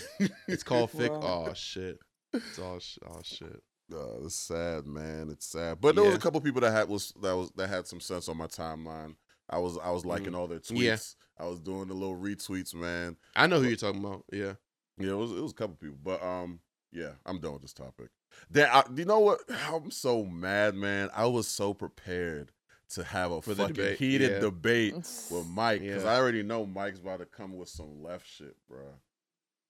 [0.47, 1.11] It's called Fick.
[1.11, 1.47] Wow.
[1.49, 1.97] Oh, shit.
[2.33, 3.61] It's all, sh- oh, shit.
[3.93, 5.29] Uh, it's sad, man.
[5.31, 5.79] It's sad.
[5.79, 8.27] But there was a couple people that had was that was that had some sense
[8.27, 9.15] on my timeline.
[9.49, 10.71] I was I was liking all their tweets.
[10.71, 10.81] Mm-hmm.
[10.81, 10.97] Yeah.
[11.37, 13.17] I was doing the little retweets, man.
[13.35, 14.23] I know who you're talking about.
[14.31, 14.53] Yeah.
[14.97, 16.59] Yeah, it was it was a couple people, but um,
[16.91, 18.09] yeah, I'm done with this topic.
[18.49, 19.39] Then I, you know what?
[19.69, 21.09] I'm so mad, man.
[21.13, 22.51] I was so prepared
[22.89, 24.39] to have a For fucking debate, heated yeah.
[24.39, 26.11] debate with Mike because Yeah.
[26.13, 28.85] I already know Mike's about to come with some left shit, bro.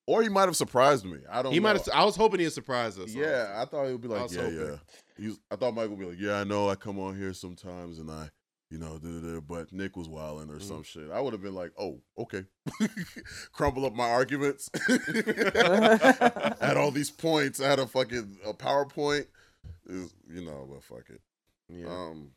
[0.07, 1.17] Or he might have surprised me.
[1.31, 1.51] I don't.
[1.51, 1.83] He might know.
[1.91, 2.01] have.
[2.01, 3.13] I was hoping he'd surprise us.
[3.13, 4.59] Yeah, I thought he would be like, yeah, hoping.
[4.59, 4.75] yeah.
[5.17, 7.97] He's, I thought Mike would be like, yeah, I know I come on here sometimes
[7.99, 8.29] and I,
[8.69, 8.99] you know,
[9.47, 10.61] but Nick was wilding or Mhm.
[10.67, 11.09] some shit.
[11.11, 12.43] I would have been like, oh, okay.
[13.53, 14.69] Crumble up my arguments.
[15.49, 17.59] At all these points.
[17.61, 19.25] I had a fucking a PowerPoint.
[19.87, 21.21] Is you know, but fuck it.
[21.69, 21.87] Yeah.
[21.87, 22.31] Um.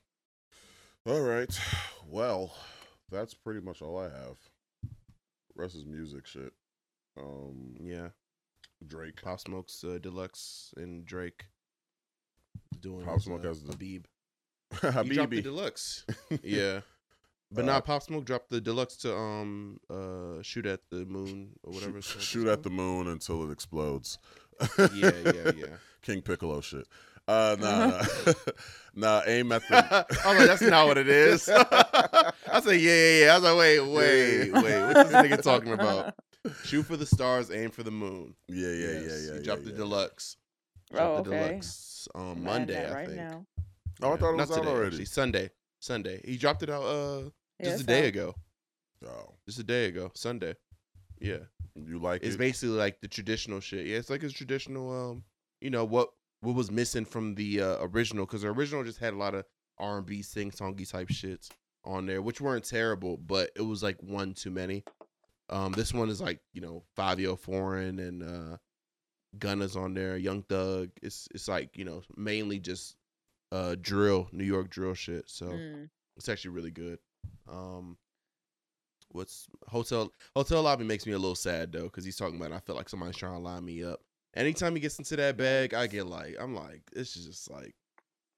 [1.07, 1.51] All right.
[2.09, 2.55] Well,
[3.11, 4.37] that's pretty much all I have.
[5.55, 6.53] Rest is music shit.
[7.21, 8.09] Um, yeah.
[8.87, 9.21] Drake.
[9.23, 11.45] Pop Smoke's uh, Deluxe and Drake
[12.81, 14.05] doing Pop his, Smoke uh, has the- Habib.
[15.05, 16.05] He dropped the Deluxe.
[16.43, 16.81] Yeah.
[17.51, 21.53] But Uh, nah, Pop Smoke dropped the deluxe to um uh shoot at the moon
[21.63, 21.97] or whatever.
[21.99, 22.23] it's called.
[22.23, 24.19] Shoot at the moon until it explodes.
[24.79, 25.67] Yeah, yeah, yeah.
[26.03, 26.87] King Piccolo shit.
[27.27, 28.33] Uh, nah, nah,
[28.95, 29.23] nah.
[29.27, 29.77] Aim at the.
[30.25, 31.49] I was like, that's not what it is.
[31.49, 33.33] I said, yeah, yeah, yeah.
[33.33, 34.83] I was like, wait, wait, wait.
[34.95, 36.15] What's this nigga talking about?
[36.65, 38.35] Shoot for the stars, aim for the moon.
[38.49, 39.19] Yeah, yeah, Yes, yeah, yeah.
[39.33, 39.71] He yeah, dropped yeah.
[39.73, 40.37] the deluxe.
[40.93, 41.49] Oh, Dropped the okay.
[41.49, 43.19] deluxe on I'm Monday, that I right think.
[43.21, 43.47] now.
[44.03, 44.87] Oh, I thought it Not was out today, already.
[44.89, 45.05] Actually.
[45.07, 46.21] Sunday, Sunday.
[46.25, 47.31] He dropped it out uh
[47.61, 48.09] Yeah, just a day out.
[48.09, 48.35] ago.
[49.07, 50.55] Oh, Just a day ago, Sunday.
[51.21, 51.39] Yeah.
[51.75, 52.39] you like It's it?
[52.39, 53.87] basically like the traditional shit.
[53.87, 55.11] Yeah, it's like his traditional.
[55.11, 55.25] Um,
[55.61, 59.13] you know what what was missing from the uh, original because the original just had
[59.13, 59.45] a lot of
[59.79, 61.49] R and B sing songy type shits
[61.85, 64.85] on there, which weren't terrible, but it was like one too many.
[65.51, 68.57] Um, this one is like you know Fivio Foreign and uh,
[69.39, 70.91] Gunna's on there, Young Thug.
[71.03, 72.97] It's it's like you know mainly just
[73.53, 75.29] uh drill, New York drill shit.
[75.29, 75.89] So Mm.
[76.17, 76.99] it's actually really good.
[77.49, 77.97] Um,
[79.13, 82.61] what's hotel hotel lobby makes me a little sad though because he's talking about I
[82.61, 84.01] feel like somebody's trying to line me up.
[84.35, 87.75] Anytime he gets into that bag, I get like I'm like it's just like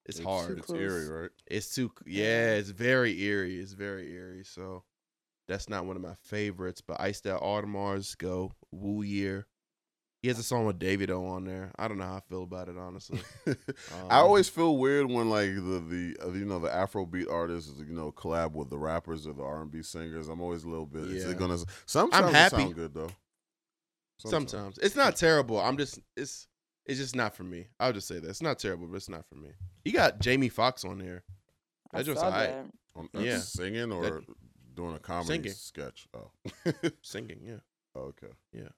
[0.07, 0.59] it's, hard.
[0.59, 0.81] It's Close.
[0.81, 1.31] eerie, right?
[1.47, 3.59] It's too yeah, it's very eerie.
[3.59, 4.45] It's very eerie.
[4.45, 4.85] So
[5.51, 6.81] that's not one of my favorites.
[6.81, 9.47] But Iced Out Audemars go Woo Year.
[10.23, 11.71] He has a song with Davido on there.
[11.79, 13.21] I don't know how I feel about it honestly.
[13.47, 17.73] I Um, always feel weird when like the the uh, you know the Afrobeat artists
[17.79, 20.29] you know collab with the rappers or the R and B singers.
[20.29, 21.05] I'm always a little bit.
[21.05, 21.31] Is Yeah.
[21.31, 21.59] it gonna?
[21.87, 22.57] Sometimes happy.
[22.57, 23.11] it sound good though.
[24.19, 25.59] Sometimes it's not terrible.
[25.59, 26.47] I'm just it's
[26.85, 27.69] it's just not for me.
[27.79, 29.51] I'll just say that it's not terrible, but it's not for me.
[29.85, 31.23] You got Jamie Foxx on here.
[31.95, 32.51] I That just saw alright.
[32.51, 32.67] that.
[32.97, 33.39] On, Yeah.
[33.39, 34.25] singing or That-
[34.75, 35.53] doing a comedy Singing.
[35.53, 36.09] sketch.
[36.15, 36.31] Oh,
[37.03, 37.61] Singing, yeah,
[37.97, 38.29] okay.
[38.53, 38.69] yeah.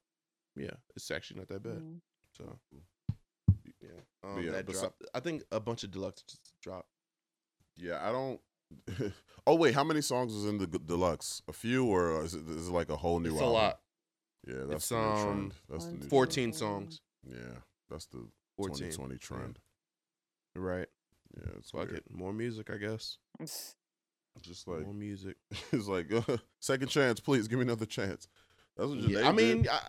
[0.56, 0.70] Yeah.
[0.96, 1.78] It's actually not that bad.
[1.78, 2.00] Mm.
[2.36, 2.58] So
[3.80, 3.88] yeah,
[4.24, 5.02] um, yeah, that besi- dropped.
[5.14, 6.88] I think a bunch of deluxe just dropped.
[7.76, 8.40] Yeah, I don't.
[9.46, 11.42] oh wait, how many songs is in the g- deluxe?
[11.48, 13.54] A few, or is it, is it like a whole new It's a album?
[13.54, 13.80] lot.
[14.46, 15.54] Yeah, that's It's, the new um, trend.
[15.70, 17.00] That's the One, new two, Fourteen three, songs.
[17.26, 17.58] Yeah,
[17.90, 18.26] that's the
[18.56, 18.90] 14.
[18.90, 19.58] 2020 trend.
[20.54, 20.88] Right.
[21.36, 21.98] Yeah, it's Fuck weird.
[21.98, 22.04] it.
[22.10, 23.16] More music, I guess.
[24.40, 25.36] Just like More music.
[25.72, 26.10] it's like
[26.60, 28.28] second chance, please give me another chance.
[28.76, 29.80] That's what Yeah, I mean, I,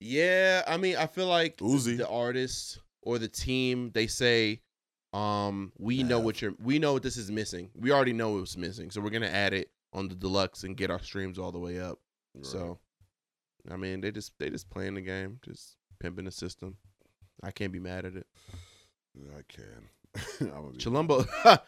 [0.00, 1.96] yeah, I mean, I feel like Uzi.
[1.96, 4.60] the artist or the team, they say,
[5.12, 7.70] um, we know what you're, we know what this is missing.
[7.74, 10.76] We already know it was missing, so we're gonna add it on the deluxe and
[10.76, 12.00] get our streams all the way up.
[12.34, 12.44] Right.
[12.44, 12.80] So,
[13.70, 16.76] I mean, they just they just playing the game, just pimping the system.
[17.42, 18.26] I can't be mad at it.
[19.16, 19.88] I can.
[20.40, 21.60] I'm gonna be- Chilumbo,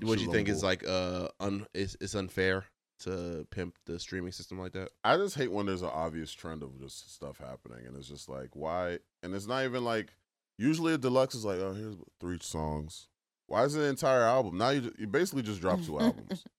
[0.00, 2.64] what do you think is like uh un is it's unfair
[3.00, 4.90] to pimp the streaming system like that?
[5.04, 8.28] I just hate when there's an obvious trend of just stuff happening, and it's just
[8.28, 8.98] like why?
[9.22, 10.14] And it's not even like
[10.58, 13.08] usually a deluxe is like, oh, here's three songs.
[13.46, 14.56] Why is it an entire album?
[14.58, 16.44] Now you you basically just drop two albums.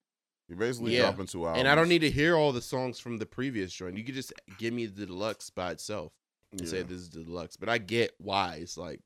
[0.50, 1.04] You basically Yeah.
[1.04, 3.72] dropping two albums, And I don't need to hear all the songs from the previous
[3.72, 3.98] joint.
[3.98, 6.12] You could just give me the deluxe by itself
[6.52, 7.56] and say this is the deluxe.
[7.56, 9.00] But I get why it's like,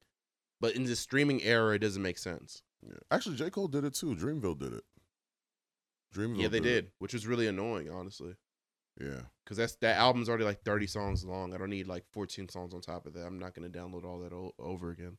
[0.59, 2.63] but in the streaming era, it doesn't make sense.
[2.85, 2.97] Yeah.
[3.11, 4.15] Actually, J Cole did it too.
[4.15, 4.83] Dreamville did it.
[6.15, 6.41] Dreamville.
[6.41, 6.63] yeah, they it.
[6.63, 8.35] did, which was really annoying, honestly,
[8.99, 9.21] Yeah.
[9.43, 11.53] because that's that album's already like thirty songs long.
[11.53, 13.25] I don't need like fourteen songs on top of that.
[13.25, 15.17] I'm not gonna download all that o- over again.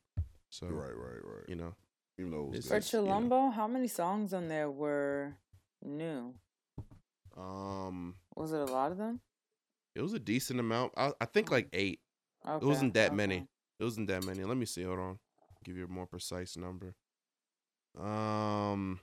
[0.49, 0.95] So Right.
[0.95, 1.23] Right.
[1.23, 1.43] Right.
[1.47, 1.75] you know,
[2.17, 2.77] Even though it was For good.
[2.77, 3.51] it's- you know.
[3.51, 5.35] How many songs on there were
[5.83, 6.33] new?
[7.37, 9.21] um, Was it a lot of them?
[9.95, 10.93] it was a decent amount.
[10.97, 11.99] I, I think like eight.
[12.47, 13.15] Okay, It wasn't that okay.
[13.15, 13.47] many.
[13.79, 14.43] It wasn't that many.
[14.43, 14.83] Let me see.
[14.83, 15.19] Hold on.
[15.63, 16.95] Give you a more precise number.
[17.99, 18.99] Um,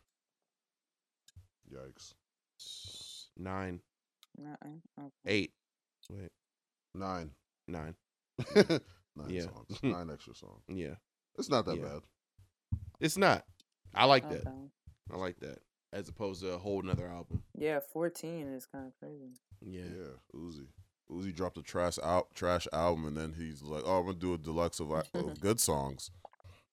[1.70, 2.14] Yikes.
[2.60, 3.80] s- nine,
[4.38, 5.10] Okay.
[5.26, 5.52] eight.
[6.10, 6.30] Wait,
[6.94, 7.30] Nine.
[7.68, 7.94] nine.
[9.16, 9.42] Nine Yeah.
[9.42, 9.78] songs.
[9.82, 10.62] Nine extra songs.
[10.68, 10.94] Yeah,
[11.38, 11.84] It's not that Yeah.
[11.84, 12.02] bad.
[13.00, 13.44] it's not.
[13.94, 14.46] I like that.
[15.10, 15.58] I like that.
[15.92, 17.42] As opposed to a whole nother album.
[17.56, 19.32] Yeah, 14 is kind of crazy.
[19.60, 19.84] Yeah.
[19.84, 20.66] Yeah, Uzi.
[21.10, 24.34] Uzi dropped a trash out trash album, and then he's like, "Oh, I'm gonna do
[24.34, 26.10] a deluxe of, of good songs."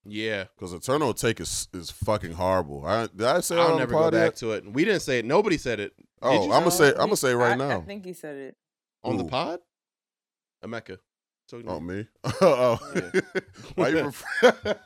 [0.05, 0.45] Yeah.
[0.55, 2.85] Because Eternal Atake is is fucking horrible.
[2.85, 4.35] I did I say it I'll never go back yet?
[4.37, 4.71] to it.
[4.71, 5.25] We didn't say it.
[5.25, 5.93] Nobody said it.
[6.21, 6.43] Oh.
[6.51, 8.57] I'm gonna say I'm gonna he- say right I, now I think he said it.
[9.03, 9.59] on the pod.
[10.63, 10.97] Emeka.
[11.49, 11.95] Talking to Oh, me.
[11.95, 12.07] me?
[12.41, 13.21] oh, Yeah.
[13.75, 14.03] why you?
[14.05, 14.77] Refer-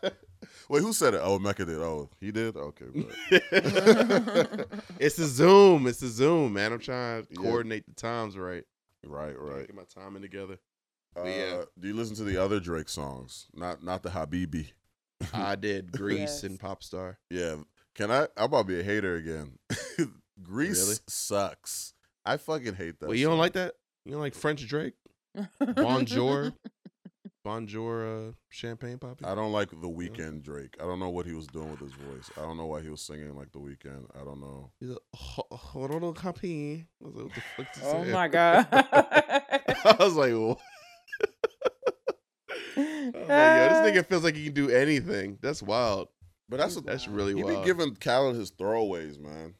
[0.69, 1.21] Wait, who said it?
[1.23, 1.77] Oh, Mecca did.
[1.77, 2.55] Oh, he did.
[2.57, 4.67] Okay, but-
[4.99, 5.87] it's a Zoom.
[5.87, 6.73] It's a Zoom, man.
[6.73, 7.41] I'm trying to Yeah.
[7.41, 8.63] coordinate the times right.
[9.05, 9.67] right, right.
[9.67, 10.57] Get my timing together.
[11.15, 11.61] Uh, yeah.
[11.79, 13.47] Do you listen to the other Drake songs?
[13.53, 14.71] Not not the Habibi.
[15.33, 16.43] I did Greece Yes.
[16.43, 17.15] and Popstar.
[17.29, 17.55] Yeah.
[17.95, 18.23] Can I?
[18.37, 19.57] I'm about to be a hater again.
[20.43, 20.97] Greece Really?
[21.07, 21.93] sucks.
[22.25, 23.07] I fucking hate that.
[23.07, 23.73] Well, you don't like that?
[24.05, 24.93] You don't like French Drake?
[25.75, 26.53] Bonjour?
[27.43, 29.25] Bonjour uh, Champagne Papi?
[29.25, 30.75] I don't like the Weeknd Drake.
[30.81, 32.29] I don't know what he was doing with his voice.
[32.37, 34.05] I don't know why he was singing like the Weeknd.
[34.19, 34.71] I don't know.
[34.81, 38.67] He's like, "Ho- Hororo Kapi." I was like, what the fuck oh my god.
[38.71, 40.59] I was like, what?
[42.77, 45.37] I was like, yo, this nigga feels like he can do anything.
[45.41, 46.09] That's wild.
[46.49, 47.49] But that's That's really wild.
[47.49, 49.55] he be giving Khaled his throwaways, man.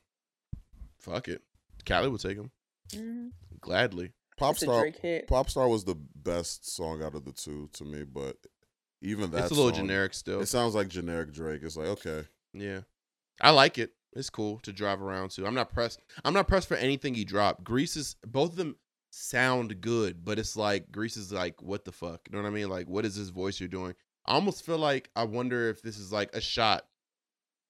[1.00, 1.42] Fuck it.
[1.86, 2.52] Cali would take him
[2.94, 3.32] Mhm.
[3.62, 4.06] gladly.
[4.06, 5.28] It's a Popstar, Drake hit.
[5.28, 8.38] Popstar was the best song out of the two to me, but
[9.02, 10.42] even that it's a little song, generic still.
[10.42, 11.62] It sounds like generic Drake.
[11.64, 12.82] It's like okay, Yeah,
[13.42, 13.94] I like it.
[14.14, 15.46] It's cool to drive around to.
[15.46, 16.00] I'm not pressed.
[16.24, 17.64] I'm not pressed for anything he dropped.
[17.64, 18.78] Greece is both of them
[19.10, 22.22] sound good, but it's like Greece is like what the fuck.
[22.30, 22.70] You know what I mean?
[22.70, 23.94] Like what is this voice you're doing?
[24.26, 26.86] I almost feel like I wonder if this is like a shot.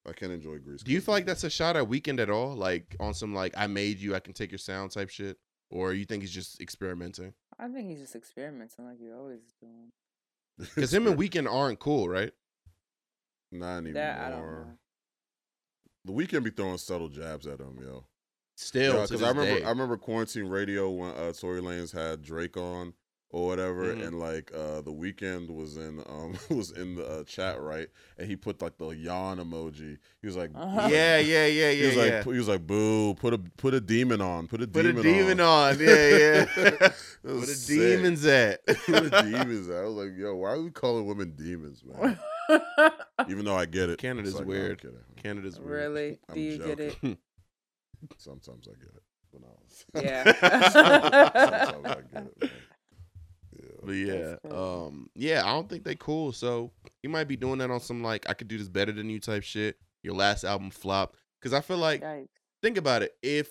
[0.07, 0.83] I can't enjoy Greece.
[0.83, 2.55] Do you feel like that's a shot at Weeknd at all?
[2.55, 5.37] Like on some like I made you, I can take your sound type shit,
[5.69, 7.33] or you think he's just experimenting?
[7.59, 9.91] I think he's just experimenting like he always doing.
[10.75, 12.31] Because him and Weeknd aren't cool, right?
[13.51, 13.93] not anymore.
[13.93, 14.65] That I don't know.
[16.05, 18.05] The Weeknd be throwing subtle jabs at him, yo.
[18.59, 19.63] Still, because this I remember day.
[19.65, 22.93] I remember quarantine radio when uh, Tory Lanez had Drake on
[23.29, 24.07] or whatever, Mhm.
[24.07, 27.87] and like uh, the Weeknd was in um was in the uh, chat right,
[28.17, 29.99] and he put like the yawn emoji.
[30.21, 30.87] He was like, Uh-huh.
[30.89, 32.01] yeah, yeah, yeah, he yeah, was yeah.
[32.15, 34.93] like, he was like, boo, put a put a demon on, put a Put a
[34.93, 35.73] demon demon on.
[35.73, 35.79] on.
[35.79, 36.45] Yeah, yeah.
[37.23, 37.77] It a sick.
[37.77, 38.61] demons at?
[38.87, 39.75] Where the demons at?
[39.75, 42.17] I was like, yo, why are we calling women demons, man?
[43.29, 44.81] Even though I get it, Canada's like, weird.
[44.81, 44.97] kidding.
[45.21, 45.69] Canada's weird.
[45.93, 46.19] really?
[46.29, 47.17] I'm Do you get it?
[48.09, 48.17] Joking.
[48.19, 50.01] Sometimes I get it, but no.
[50.01, 50.23] Yeah.
[51.65, 52.41] Sometimes I get it.
[52.41, 52.51] Man.
[53.53, 53.69] Yeah.
[53.83, 56.31] But yeah, That's um, yeah, I don't think they cool.
[56.31, 59.09] So he might be doing that on some like I could do this better than
[59.09, 59.77] you type shit.
[60.03, 62.27] Your last album flopped because I feel like Yikes.
[62.61, 63.15] think about it.
[63.21, 63.49] If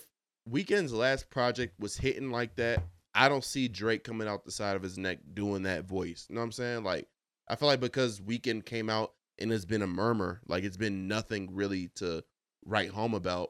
[0.49, 2.83] Weeknd's last project was hitting like that,
[3.13, 6.25] I don't see Drake coming out the side of his neck doing that voice.
[6.29, 6.83] You know what I'm saying?
[6.83, 7.07] Like
[7.47, 11.07] I feel like because Weekend came out and it's been a murmur, like it's been
[11.07, 12.23] nothing really to
[12.65, 13.49] write home about.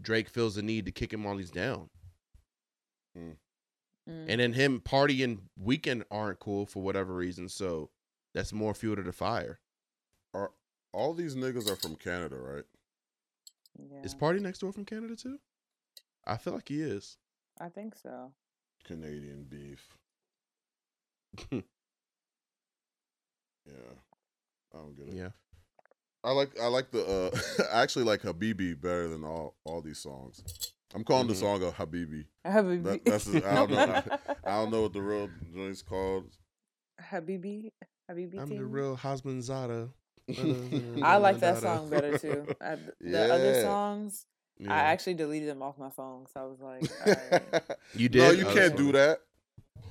[0.00, 1.88] Drake feels the need to kick him while he's down.
[3.16, 3.36] Mm.
[4.06, 7.48] and then him party and Weeknd aren't cool for whatever reason.
[7.48, 7.90] So
[8.34, 9.60] that's more fuel to the fire.
[10.34, 10.50] Are
[10.92, 12.64] all these niggas are from Canada, right?
[13.78, 15.38] yeah, Is PartyNextDoor from Canada too?
[16.26, 17.16] I feel like he is.
[17.60, 18.32] I think so.
[18.84, 19.86] Canadian beef.
[23.66, 23.94] Yeah,
[24.74, 25.14] I don't get it.
[25.14, 25.28] yeah.
[26.24, 29.98] I like I like the uh I actually like Habibi better than all all these
[29.98, 30.42] songs.
[30.94, 31.40] I'm calling the Mhm.
[31.40, 32.26] song a Habibi.
[32.46, 32.82] Habibi.
[32.84, 34.02] That- that's his- I don't know.
[34.44, 36.30] I don't know what the real joint's called.
[37.00, 37.72] Habibi.
[38.10, 38.38] Habibi.
[38.40, 39.88] I'm the real Hasman Zada.
[41.02, 42.46] I like that song better too.
[42.60, 44.24] I, the other songs,
[44.58, 44.72] Yeah.
[44.72, 46.26] I actually deleted them off my phone.
[46.32, 47.62] So I was like, alright.
[47.94, 48.18] You did?
[48.20, 49.20] No, you Oh, can't do that.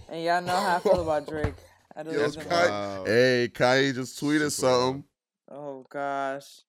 [0.10, 1.54] and y'all know how I feel about Drake.
[1.96, 2.46] I Yo, deleted it's them.
[2.50, 3.04] Kai- Wow.
[3.06, 5.04] Hey, Kanye just tweeted Super something.
[5.50, 6.62] Oh gosh.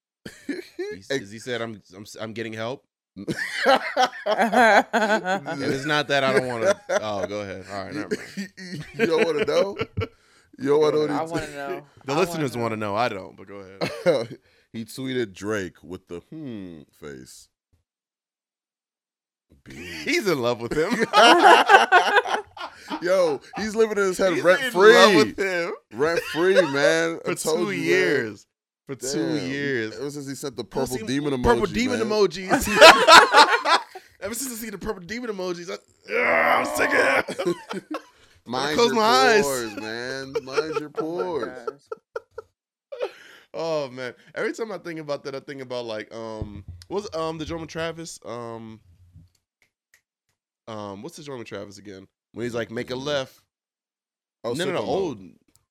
[0.47, 2.85] He's- As he said, I'm, I'm I'm getting help.
[3.67, 4.85] I
[5.47, 6.77] If it's not that, I don't want to.
[7.03, 7.65] Oh, go ahead.
[7.71, 8.55] All right, never mind.
[8.99, 9.77] you don't want to know?
[10.59, 11.15] You don't want to know?
[11.15, 11.87] I want to know.
[12.07, 12.95] The I listeners want to know.
[12.97, 14.39] I don't, but go ahead.
[14.73, 17.49] he tweeted Drake with the hmm face.
[19.65, 20.05] Beef.
[20.05, 20.93] He's in love with him.
[23.01, 24.93] Yo, he's living in his head He's rent in free.
[24.95, 27.19] love with him Rent free, man.
[27.25, 27.85] For told two you, man.
[27.85, 28.47] years.
[28.87, 29.97] For two years.
[29.97, 31.43] Ever since he sent the purple seen demon emoji.
[31.45, 32.09] Purple demon man.
[32.09, 32.69] emojis.
[34.21, 35.75] Ever since I see the purple demon emojis, I,
[36.13, 37.85] Ugh, I'm sick of it.
[38.47, 39.77] Mind close your my eyes.
[39.77, 40.33] man.
[40.45, 41.45] Mind your Oh pores.
[41.67, 43.09] gosh.
[43.57, 44.15] Oh man!
[44.35, 47.69] Every time I think about that, I think about like um, what's um the German
[47.69, 48.81] Travis um
[50.67, 52.07] um what's the German Travis again?
[52.33, 53.41] When he's like make a left.
[54.43, 55.21] Oh, no, no, no, old.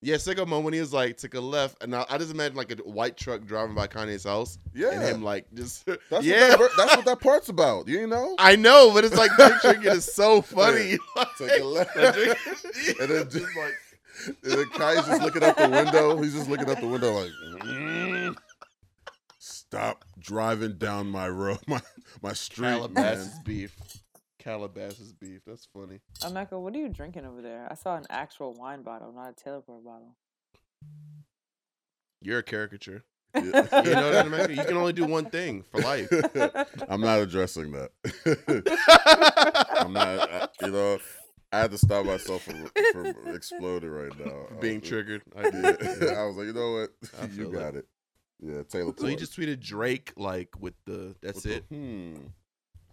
[0.03, 2.57] Yeah, sicko mode when he was like took a left, and I, I just imagine
[2.57, 6.23] like a white truck driving by Kanye's house, Yeah, and him like just that's What
[6.25, 6.49] yeah.
[6.49, 7.87] that, that's what that part's about.
[7.87, 10.97] You know, I know, but it's like picturing it is so funny.
[11.37, 13.73] take a left, and then just like
[14.25, 16.21] and then Kai's just looking out the window.
[16.21, 17.31] He's just looking out the window like,
[17.63, 18.35] "Mm,
[19.39, 21.81] stop driving down my road, my
[22.21, 23.43] my street, Calabasas man.
[23.45, 24.02] beef.
[24.43, 25.41] Calabasas beef.
[25.47, 25.99] That's funny.
[26.19, 27.67] Emeka, what are you drinking over there?
[27.71, 30.15] I saw an actual wine bottle, not a teleport bottle.
[32.21, 33.03] You're a caricature.
[33.35, 34.53] You know that, America?
[34.53, 36.07] You can only do one thing for life.
[36.87, 37.89] I'm not addressing that.
[39.79, 40.29] I'm not.
[40.31, 40.99] I, you know,
[41.51, 44.45] I had to stop myself from, from exploding right now.
[44.61, 45.23] Being was- triggered.
[45.35, 46.13] I Yeah, did.
[46.13, 46.91] I was like, you know what?
[47.23, 47.59] You feel it.
[47.59, 47.85] got it.
[48.39, 48.93] Yeah, Taylor.
[48.97, 52.13] So he just tweeted Drake like with the that's With the, it hmm.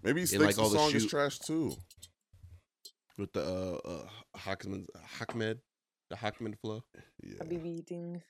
[0.02, 1.76] Maybe he thinks like, all the the song is trash too.
[3.18, 4.86] with the uh, uh Hakman
[5.18, 5.58] Hakmed
[6.10, 6.82] the Hakmed flow.
[7.22, 7.42] Yeah.
[7.42, 8.22] Habibi thing.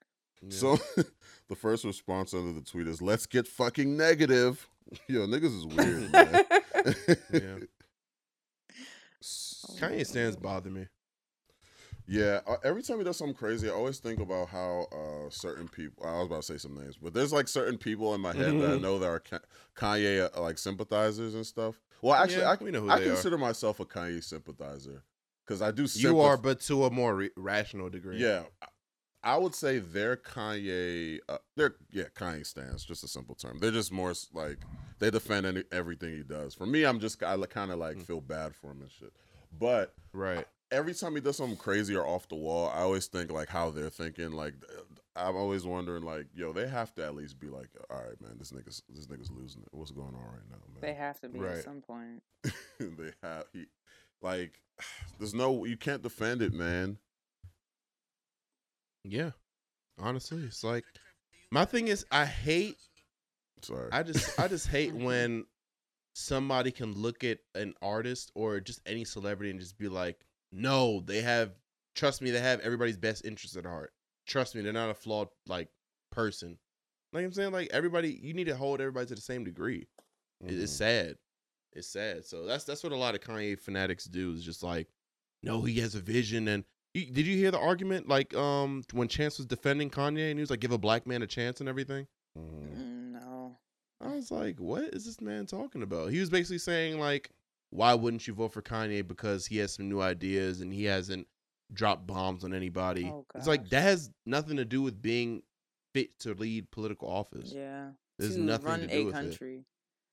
[0.42, 0.50] Yeah.
[0.50, 0.78] So
[1.48, 4.68] the first response under the tweet is, "Let's get fucking negative."
[5.08, 6.44] Yo, niggas is weird, man.
[7.32, 7.58] yeah,
[9.22, 10.86] S- Kanye stands bother me.
[12.12, 15.68] Yeah, uh, every time he does something crazy, I always think about how uh, certain
[15.68, 16.04] people.
[16.04, 18.58] I was about to say some names, but there's like certain people in my head
[18.60, 18.80] that I Mhm.
[18.80, 19.22] know that are
[19.76, 21.80] Kanye uh, like sympathizers and stuff.
[22.02, 23.12] Well, actually, Yeah, I, we know who I they are.
[23.14, 25.04] consider myself a Kanye sympathizer
[25.46, 25.84] because I do.
[25.92, 28.18] You are, but to a more re- rational degree.
[28.18, 28.66] Yeah, I-
[29.22, 31.20] I would say they're Kanye.
[31.28, 32.84] Uh, they're yeah, Kanye stands.
[32.84, 33.58] Just a simple term.
[33.60, 34.58] They're just more like
[34.98, 36.54] they defend any, everything he does.
[36.54, 38.02] For me, I'm just I kind of like Mm.
[38.04, 39.12] feel bad for him and shit.
[39.56, 40.48] But right.
[40.70, 43.70] Every time he does something crazy or off the wall, I always think like how
[43.70, 44.32] they're thinking.
[44.32, 44.54] Like
[45.16, 48.36] I'm always wondering, like, yo, they have to at least be like, all right, man,
[48.38, 49.68] this nigga's this nigga's losing it.
[49.72, 50.80] What's going on right now, man?
[50.80, 51.58] They have to be Right.
[51.58, 52.22] at some point.
[52.78, 53.66] they have he
[54.22, 54.60] like
[55.18, 56.98] there's no you can't defend it, man.
[59.04, 59.30] Yeah.
[59.98, 60.84] Honestly, it's like
[61.50, 62.76] my thing is I hate
[63.62, 63.88] Sorry.
[63.92, 65.44] I just I just hate when
[66.14, 70.18] somebody can look at an artist or just any celebrity and just be like,
[70.52, 71.52] no, they have
[71.94, 73.92] trust me, they have everybody's best interest at heart.
[74.26, 75.68] Trust me, they're not a flawed like
[76.10, 76.58] person.
[77.12, 79.86] Like I'm saying, like everybody, you need to hold everybody to the same degree.
[80.46, 81.16] It- It's sad.
[81.72, 82.24] It's sad.
[82.24, 84.32] So that's that's what a lot of Kanye fanatics do.
[84.32, 84.88] Is just like,
[85.42, 86.48] no, he has a vision.
[86.48, 90.38] And you, did you hear the argument like um when Chance was defending Kanye and
[90.38, 92.06] he was like, give a black man a chance and everything?
[92.38, 92.76] Mhm.
[92.76, 93.58] Mm, no.
[94.00, 96.10] I was like, what is this man talking about?
[96.10, 97.30] He was basically saying like,
[97.70, 101.26] why wouldn't you vote for Kanye because he has some new ideas and he hasn't
[101.72, 103.06] dropped bombs on anybody?
[103.06, 105.42] Oh, it's like that has nothing to do with being
[105.94, 107.52] fit to lead political office.
[107.54, 107.90] Yeah.
[108.18, 109.18] There's to nothing run to a do with it.
[109.18, 109.64] country.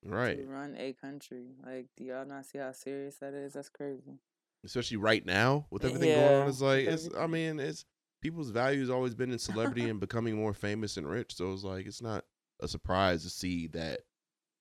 [0.05, 0.37] Right.
[0.37, 1.47] To run a country.
[1.65, 3.53] Like, do y'all not see how serious that is?
[3.53, 4.19] That's crazy.
[4.63, 6.47] Especially right now with eh, everything going on.
[6.47, 7.85] It's like it's I mean, it's
[8.21, 11.35] people's values always been in celebrity and becoming more famous and rich.
[11.35, 12.23] So it's like it's not
[12.59, 14.01] a surprise to see that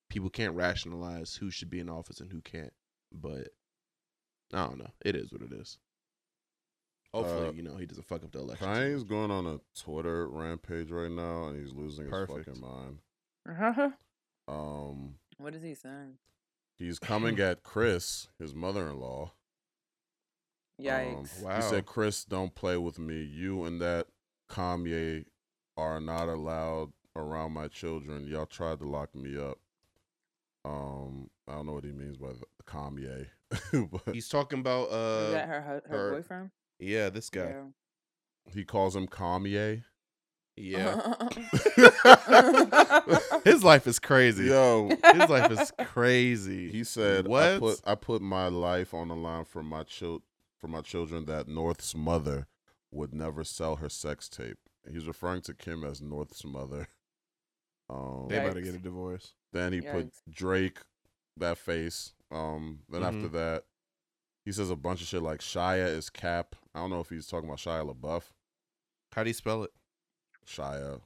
[0.09, 2.73] people can't rationalize who should be in office and who can't.
[3.13, 3.49] But
[4.53, 4.91] I don't know.
[5.05, 5.79] It is what it is.
[7.15, 8.67] Hopefully, Uh, you know, he doesn't fuck up the election.
[8.69, 12.99] Kanye's going on a Twitter rampage right now, and he's losing his fucking mind.
[13.49, 13.91] Uh-huh.
[14.49, 16.19] Um, what is he saying?
[16.79, 19.33] he's coming at Kris, his mother-in-law.
[20.81, 21.39] Yikes.
[21.39, 21.57] Um, Wow.
[21.57, 23.23] He said, "Kris, don't play with me.
[23.23, 24.09] You and that
[24.51, 25.25] Kanye
[25.79, 28.27] are not allowed around my children.
[28.27, 29.59] Y'all tried to lock me up."
[30.67, 33.27] Um, I don't know what he means by the Kanye,
[33.93, 36.51] but He's talking about is that uh her her, her- her boyfriend?
[36.81, 37.51] yeah, this guy.
[37.55, 37.63] Yeah.
[38.53, 39.85] he calls him Kanye.
[40.57, 40.97] Yeah.
[43.45, 44.47] His life is crazy.
[44.47, 46.71] Yo, His life is crazy.
[46.71, 47.43] he said, What?
[47.45, 50.23] I put I put my life on the line for my chil-
[50.59, 52.47] for my children that North's mother
[52.91, 54.57] would never sell her sex tape."
[54.91, 56.89] He's referring to Kim as North's mother.
[57.91, 59.35] Um, they about to get a divorce.
[59.53, 60.79] Then he put Drake,
[61.37, 62.13] that face.
[62.31, 63.33] Um, then after Mhm.
[63.33, 63.65] that,
[64.45, 66.57] he says a bunch of shit like Shia is cap.
[66.75, 68.31] I don't know if he's talking about Shia LaBeouf,
[69.13, 69.73] How do you spell it?
[70.47, 71.01] Shia,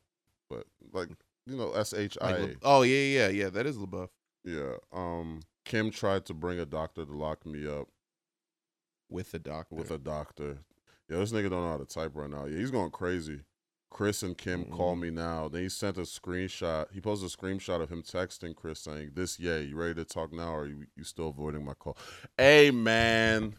[0.49, 1.11] but like
[1.47, 2.39] you know S H I.
[2.39, 3.51] Like, oh yeah, yeah, yeah.
[3.51, 4.11] That is LaBeouf.
[4.45, 4.77] Yeah.
[4.93, 7.89] Um, Kim tried to bring a doctor to lock me up
[9.09, 9.75] with a doctor.
[9.75, 10.59] with a doctor.
[11.09, 12.47] Yeah, this nigga don't know how to type right now.
[12.47, 13.41] Yeah, he's going crazy.
[13.91, 15.01] Kris and Kim call Mm.
[15.01, 15.49] me now.
[15.49, 16.91] Then he sent a screenshot.
[16.93, 20.33] He posted a screenshot of him texting Kris saying, "This, yeah, you ready to talk
[20.33, 21.97] now, or you, you still avoiding my call?"
[22.39, 23.55] Hey, man.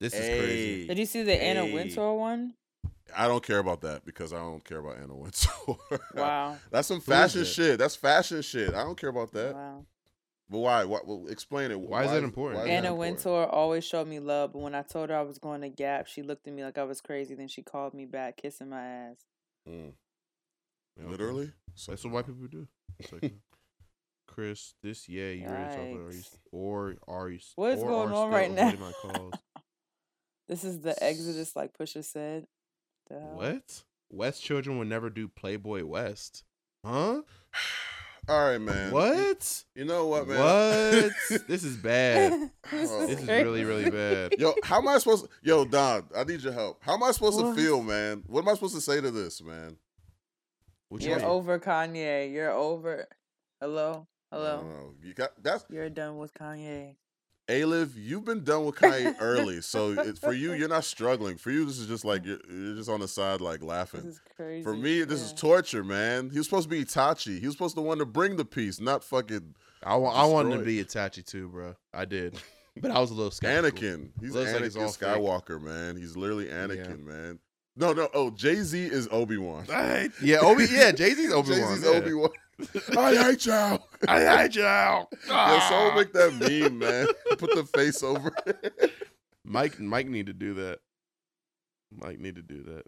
[0.00, 0.86] this is crazy.
[0.86, 2.54] Did you see the Anna Wintour one?
[3.16, 5.76] I don't care about that because I don't care about Anna Wintour.
[6.14, 6.56] Wow.
[6.70, 7.78] That's some fashion shit.
[7.78, 8.74] That's fashion shit.
[8.74, 9.54] I don't care about that.
[9.54, 9.86] Wow.
[10.48, 10.84] But why?
[10.84, 11.00] Why?
[11.04, 11.78] Well, explain it.
[11.80, 12.56] Why is that important?
[12.58, 13.16] why is that Anna important?
[13.24, 16.06] Wintour always showed me love, but when I told her I was going to Gap,
[16.06, 17.34] she looked at me like I was crazy.
[17.34, 19.16] Then she called me back, kissing my ass.
[19.68, 19.92] Mm.
[20.98, 21.10] Okay.
[21.10, 21.52] Literally.
[21.86, 22.66] That's what white people do.
[23.12, 23.34] Like,
[24.26, 26.06] Kris, this yeah, you ready to talk about?
[26.06, 26.38] Are you, Yikes.
[26.52, 27.38] or are you?
[27.56, 28.72] What is going on right now?
[28.72, 29.34] My calls.
[30.48, 32.46] This is the Exodus, like Pusha said.
[33.08, 33.82] What?
[34.10, 36.44] West children would never do Playboy West.
[36.84, 37.22] Huh?
[38.28, 38.90] All right, man.
[38.90, 39.64] What?
[39.76, 40.38] You know what, man?
[40.40, 41.12] What?
[41.48, 42.32] this is bad.
[42.72, 43.02] this Oh.
[43.02, 44.34] is, This is really, really bad.
[44.38, 45.30] Yo, how am I supposed to?
[45.42, 46.82] Yo, Don, I need your help.
[46.82, 47.54] How am I supposed What?
[47.54, 48.24] to feel, man?
[48.26, 49.76] What am I supposed to say to this, man?
[50.88, 51.26] What you You're mean?
[51.26, 52.32] over Kanye.
[52.32, 53.06] You're over.
[53.60, 54.08] Hello.
[54.32, 54.92] Hello.
[55.02, 56.96] You got that's You're done with Kanye.
[57.48, 57.90] Aliv.
[57.96, 61.36] You've been done with Kanye early, so it, for you, you're not struggling.
[61.36, 64.00] For you, this is just like you're, you're just on the side, like This laughing.
[64.06, 64.62] is crazy.
[64.64, 66.30] For me, this is torture, man.
[66.30, 67.38] He was supposed to be Itachi.
[67.38, 70.64] He was supposed to want to bring the peace, not fucking I, I wanted to
[70.64, 71.76] be Itachi too, bro.
[71.94, 72.36] I did,
[72.80, 73.78] but I was a little skeptical.
[73.80, 74.10] Anakin.
[74.20, 75.08] He's Looks like it's Anakin fake.
[75.08, 75.96] Skywalker, man.
[75.96, 77.38] He's literally Anakin, man.
[77.76, 78.08] No, no.
[78.14, 79.66] Oh, Jay Z is Obi Wan.
[79.68, 80.64] Yeah, Obi.
[80.70, 81.76] Yeah, Jay Z's Obi Jay Wan.
[81.76, 82.30] Z's Obi Wan.
[82.96, 83.86] I hate y'all.
[84.08, 85.08] I hate y'all.
[85.28, 87.06] Yeah, someone make that meme, man.
[87.38, 88.32] Put the face over.
[88.46, 88.92] it.
[89.44, 90.78] Mike, Mike need to do that.
[91.92, 92.84] Mike need to do that.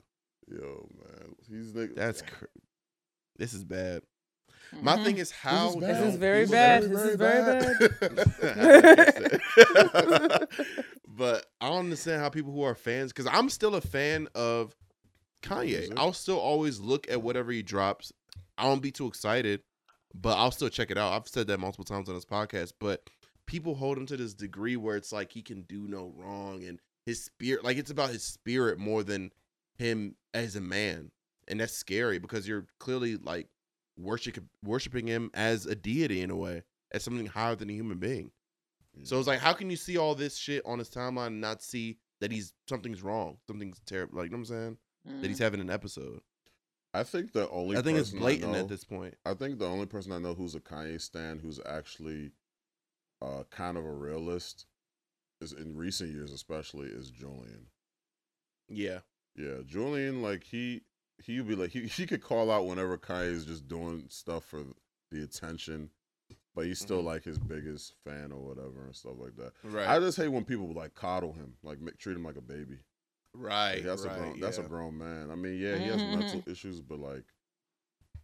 [0.50, 1.94] Yo, man, he's nigga.
[1.94, 2.46] That's cr-
[3.36, 4.02] this is bad.
[4.82, 5.04] My Mhm.
[5.04, 5.90] thing is how bad.
[5.90, 6.84] This is don't- very This bad.
[6.84, 7.42] very, This is very
[8.48, 10.48] bad.
[11.06, 14.74] but I don't understand how people who are fans, because I'm still a fan of
[15.42, 15.92] Kanye.
[15.96, 18.12] I'll still always look at whatever he drops.
[18.59, 19.62] I won't be too excited,
[20.14, 21.12] but I'll still check it out.
[21.12, 22.72] I've said that multiple times on this podcast.
[22.78, 23.09] But
[23.46, 26.80] people hold him to this degree where it's like he can do no wrong and
[27.06, 29.32] his spirit, like it's about his spirit more than
[29.78, 31.11] him as a man,
[31.46, 33.48] and that's scary because you're clearly like
[33.96, 37.98] worship worshiping him as a deity in a way, as something higher than a human
[37.98, 38.30] being.
[39.04, 41.62] So it's like, how can you see all this shit on his timeline and not
[41.62, 44.18] see that he's something's wrong, something's terrible?
[44.18, 44.76] Like, you know what I'm saying?
[45.09, 45.20] Mm.
[45.22, 46.20] That he's having an episode.
[46.95, 49.14] I think the only I think it's person blatant know, at this point.
[49.26, 52.32] I think the only person I know who's a Kanye stan who's actually
[53.20, 54.66] uh, kind of a realist
[55.41, 57.66] is in recent years, especially, is Julian.
[58.68, 59.01] Yeah,
[59.36, 60.82] Yeah, Julian, like he
[61.24, 64.62] he'd be like he he could call out whenever Kanye is just doing stuff for
[65.11, 65.91] the attention,
[66.55, 67.07] but he's still Mhm.
[67.07, 69.53] like his biggest fan or whatever and stuff like that.
[69.62, 72.43] right, I just hate when people like coddle him, like make, treat him like a
[72.43, 72.78] baby.
[73.34, 73.76] Right.
[73.76, 75.30] Like, that's right, a grown, that's a grown man.
[75.30, 76.14] I mean, yeah, he has Mhm.
[76.14, 77.24] mental issues, but like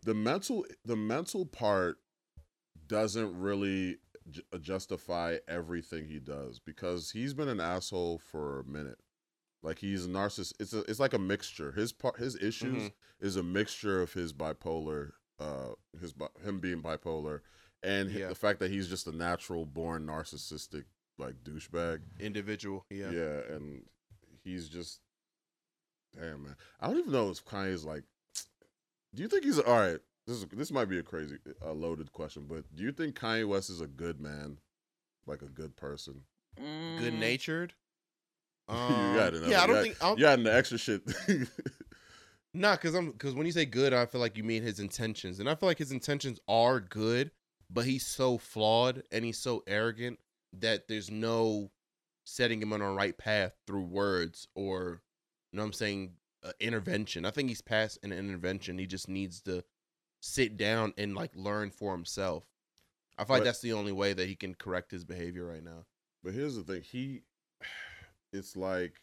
[0.02, 1.98] the mental the mental part
[2.86, 3.98] doesn't really
[4.30, 8.98] ju- justify everything he does because he's been an asshole for a minute.
[9.62, 10.52] Like he's a narcissist.
[10.60, 11.72] It's a, it's like a mixture.
[11.72, 12.92] His part, his issues Mhm.
[13.20, 17.40] is a mixture of his bipolar, uh, his bi- him being bipolar,
[17.82, 18.28] and Yeah.
[18.28, 20.84] the fact that he's just a natural born narcissistic
[21.16, 22.02] like douchebag.
[22.20, 22.84] individual.
[22.90, 23.10] Yeah.
[23.10, 23.86] Yeah, and
[24.44, 25.00] he's just
[26.14, 26.56] damn man.
[26.80, 28.04] I don't even know if Kanye's like.
[29.14, 29.98] Do you think he's all right?
[30.26, 33.46] This is this might be a crazy, a loaded question, but do you think Kanye
[33.46, 34.58] West is a good man,
[35.26, 36.22] like a good person?
[36.60, 36.98] Mm.
[37.00, 37.74] good natured.
[38.68, 39.48] Um, you got it.
[39.48, 39.96] yeah, I don't you think.
[39.96, 41.02] I got, you got the extra shit.
[42.56, 45.40] Nah, because I'm because when you say good, I feel like you mean his intentions,
[45.40, 47.32] and I feel like his intentions are good,
[47.68, 50.20] but he's so flawed and he's so arrogant
[50.60, 51.72] that there's no
[52.24, 55.02] setting him on the right path through words or,
[55.52, 56.12] you know, what I'm saying
[56.42, 57.24] uh, intervention.
[57.24, 58.78] I think he's past an intervention.
[58.78, 59.64] He just needs to
[60.20, 62.44] sit down and like learn for himself.
[63.16, 65.84] I feel like that's the only way that he can correct his behavior right now.
[66.22, 67.22] But here's the thing, he
[68.32, 68.94] it's like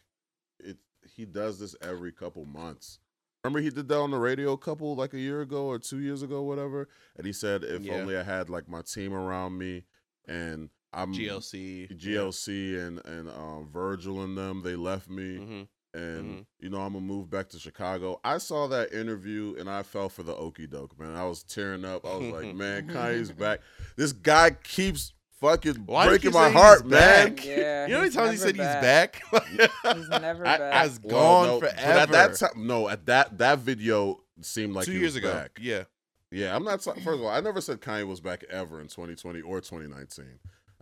[0.58, 0.78] it
[1.16, 2.98] he does this every couple months.
[3.44, 5.98] Remember he did that on the radio a couple like a year ago or two
[5.98, 6.88] years ago, whatever.
[7.16, 7.94] And he said if Yeah.
[7.94, 9.84] only I had like my team around me
[10.26, 15.62] and I'm GLC, GLC and and um, Virgil and them, they left me, hmm
[15.94, 16.46] and Mhm.
[16.58, 18.18] you know I'm gonna move back to Chicago.
[18.24, 21.14] I saw that interview and I fell for the okey doke, man.
[21.14, 22.06] I was tearing up.
[22.06, 23.60] I was like, man, Kanye's back.
[23.96, 27.34] This guy keeps fucking Why breaking my heart, man.
[27.34, 27.44] back?
[27.44, 29.22] Yeah, You know how many he's times he never said he's back?
[29.96, 30.72] He's never I- back.
[30.72, 31.76] Has Well, gone no, forever.
[31.76, 35.16] But at that time, no, at that that video seemed like Two he years was
[35.16, 35.32] ago.
[35.34, 35.58] Back.
[35.60, 35.84] Yeah.
[36.30, 36.82] Yeah, I'm not.
[36.82, 40.24] First of all, I never said Kanye was back ever in 2020 or 2019.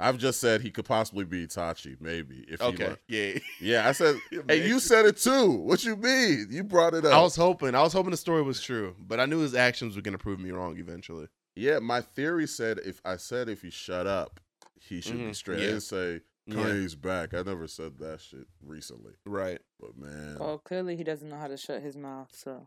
[0.00, 2.44] I've just said he could possibly be Itachi, maybe.
[2.48, 2.96] If he Okay.
[3.06, 3.38] Yeah.
[3.60, 4.16] yeah, I said.
[4.32, 5.50] Yeah, hey, you said it too.
[5.50, 6.46] What you mean?
[6.50, 7.12] You brought it up.
[7.12, 7.74] I was hoping.
[7.74, 10.40] I was hoping the story was true, but I knew his actions were gonna prove
[10.40, 11.28] me wrong eventually.
[11.54, 14.40] yeah, my theory said if I said if he shut up,
[14.80, 15.58] he should be Mhm, straight.
[15.58, 16.54] I didn't say Yeah.
[16.56, 17.34] Kanye's back.
[17.34, 19.12] I never said that shit recently.
[19.26, 19.60] Right.
[19.78, 22.66] But man, Well, clearly he doesn't know how to shut his mouth, so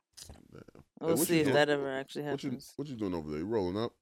[0.52, 0.62] man.
[1.02, 2.74] we'll what see if doing- that ever actually what you happens.
[2.76, 3.40] what you doing over there?
[3.40, 3.94] You rolling up?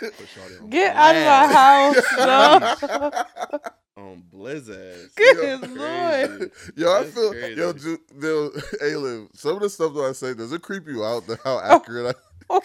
[0.00, 3.20] Put Shawty on Get out of my house,
[3.96, 4.02] no.
[4.02, 5.10] On Blizzard.
[5.16, 6.50] Good Yo, lord.
[6.76, 7.60] Yo, I That's feel crazy.
[7.60, 8.50] yo, dude, yo,
[8.82, 11.26] Alim, some of the stuff that I say does it creep you out?
[11.26, 12.16] that How accurate
[12.50, 12.60] Oh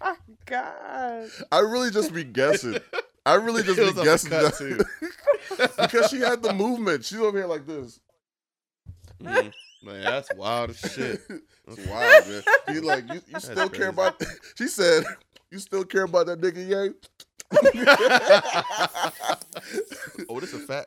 [0.00, 0.14] my
[0.46, 1.28] god.
[1.52, 2.78] I, I really just be guessing.
[3.26, 4.58] I really just be guessing uppercut,
[5.58, 7.04] that- because she had the movement.
[7.04, 7.98] She's over here like this.
[9.22, 9.52] Mhm.
[9.82, 11.20] Man, that's wild as shit.
[11.68, 12.42] It's wild, man.
[12.74, 13.82] He like you, you still crazy.
[13.82, 14.20] care about.
[14.58, 15.04] She said,
[15.50, 16.94] "You still care about that nigga Yang?"
[20.28, 20.86] oh, this a fat.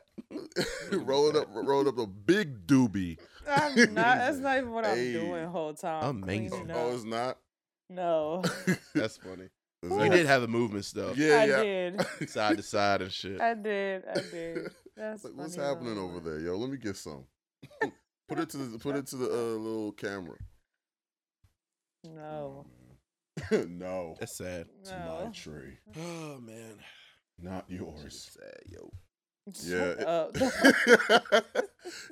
[0.92, 3.18] rolling up, rolling up a big doobie.
[3.48, 5.12] I'm not that's not even what I'm Hey.
[5.12, 6.04] doing whole time.
[6.04, 6.50] I'm Amazing.
[6.50, 7.38] cleaning Oh, it's not.
[7.88, 8.42] No.
[8.94, 9.48] That's funny.
[9.82, 11.16] Is You did have the movement stuff.
[11.16, 11.62] Yeah, I yeah.
[11.62, 12.06] did.
[12.28, 13.40] side to side and shit.
[13.40, 14.04] I did.
[14.06, 14.70] I did.
[14.96, 16.04] That's Like, what's happening though.
[16.04, 16.56] over there, yo?
[16.56, 17.24] Let me get some.
[18.28, 20.36] put it to the put it to the uh, little camera.
[22.14, 22.66] No.
[23.68, 24.66] no, That's sad.
[24.80, 25.30] it's my No.
[25.32, 26.74] tree, Oh man,
[27.40, 28.30] not yours.
[28.32, 28.90] sad, yo.
[29.62, 30.36] Yeah, Shut up.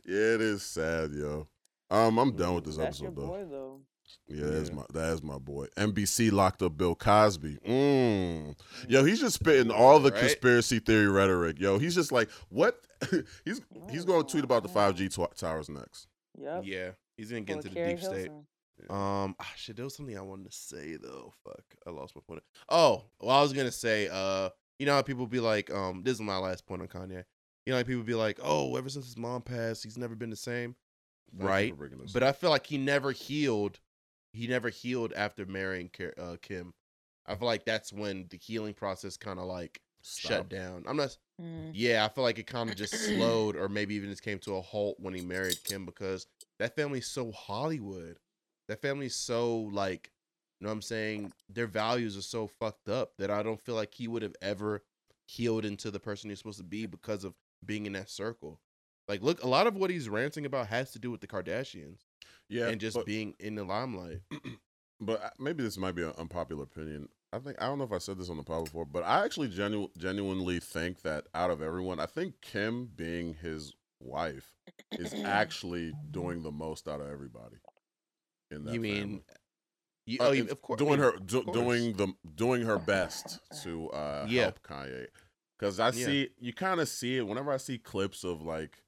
[0.06, 1.48] yeah, it is sad, yo.
[1.90, 3.28] Um, I'm done with this That's your episode though.
[3.28, 3.80] boy though.
[4.28, 4.74] Yeah, that's Yeah.
[4.76, 5.66] my that is my boy.
[5.76, 7.58] NBC locked up Bill Cosby.
[7.66, 8.56] Mm.
[8.88, 10.20] Yo, he's just spitting all the Right?
[10.20, 11.58] conspiracy theory rhetoric.
[11.58, 12.78] Yo, he's just like, what?
[13.44, 16.06] he's he's going to tweet about the five G tw- towers next.
[16.38, 16.62] Yep.
[16.64, 18.30] Yeah, he's gonna get into the Keri deep state.
[18.78, 18.96] Hilson.
[18.96, 21.32] Um, ah, shit, there was something I wanted to say though.
[21.44, 22.42] Fuck, I lost my point.
[22.68, 26.14] Oh, well, I was gonna say, uh, you know how people be like, um, this
[26.14, 27.24] is my last point on Kanye.
[27.64, 30.30] You know, like people be like, oh, ever since his mom passed, he's never been
[30.30, 30.76] the same.
[31.36, 32.22] Thank right, for bringing this but.
[32.22, 33.80] I feel like he never healed.
[34.32, 36.74] He never healed after marrying uh, Kim.
[37.26, 40.84] I feel like that's when the healing process kind of like shut down.
[40.86, 41.16] I'm not.
[41.40, 41.72] Mm.
[41.74, 44.56] Yeah, I feel like it kind of just slowed, or maybe even just came to
[44.56, 46.26] a halt when he married Kim because
[46.58, 48.18] that family's so Hollywood.
[48.68, 50.10] That family's so like,
[50.60, 51.32] you know what I'm saying?
[51.48, 54.82] Their values are so fucked up that I don't feel like he would have ever
[55.26, 58.60] healed into the person he's supposed to be because of being in that circle.
[59.08, 61.98] Like, look, a lot of what he's ranting about has to do with the Kardashians
[62.48, 64.20] Yeah, and just but, being in the limelight.
[65.00, 67.08] but uh, maybe this might be an unpopular opinion.
[67.32, 69.24] I think I don't know if I said this on the pod before, but I
[69.24, 74.54] actually genu- genuinely think that out of everyone, I think Kim being his wife
[74.92, 77.56] is actually doing the most out of everybody.
[78.50, 79.00] In that You mean?
[79.02, 79.24] family.
[80.06, 80.78] You, Uh, oh, you, of course.
[80.78, 81.56] doing her do, course.
[81.56, 84.42] doing the doing her best to uh Yeah.
[84.42, 85.08] help Kanye.
[85.58, 86.06] Cuz I Yeah.
[86.06, 88.82] see you kind of see it whenever I see clips of like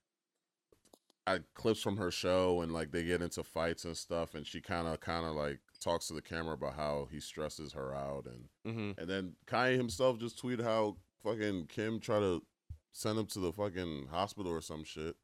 [1.27, 4.61] I clips from her show and like they get into fights and stuff and she
[4.61, 8.27] kind of kind of like talks to the camera about how he stresses her out
[8.27, 8.97] and Mhm.
[8.99, 12.47] and then Kanye himself just tweeted how fucking Kim tried to
[12.93, 15.17] send him to the fucking hospital or some shit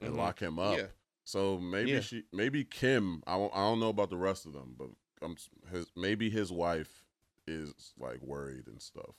[0.00, 0.16] and Mhm.
[0.16, 0.78] lock him up.
[0.78, 0.88] Yeah.
[1.26, 2.00] So maybe Yeah.
[2.00, 3.20] she, maybe Kim.
[3.26, 5.36] I don't, I don't know about the rest of them, but I'm
[5.70, 7.04] his maybe his wife
[7.48, 9.16] is like worried and stuff.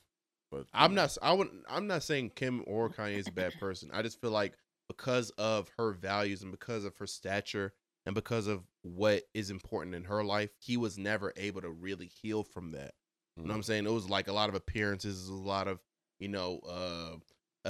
[0.50, 1.18] But I'm know, not.
[1.22, 1.66] I wouldn't.
[1.70, 3.90] I'm not saying Kim or Kanye is a bad person.
[3.94, 4.54] I just feel like
[4.88, 7.74] because of her values and because of her stature
[8.06, 12.08] and because of what is important in her life, he was never able to really
[12.22, 12.94] heal from that.
[13.36, 13.86] You know what I'm saying?
[13.86, 15.80] It was like a lot of appearances, a lot of
[16.20, 17.18] you know, uh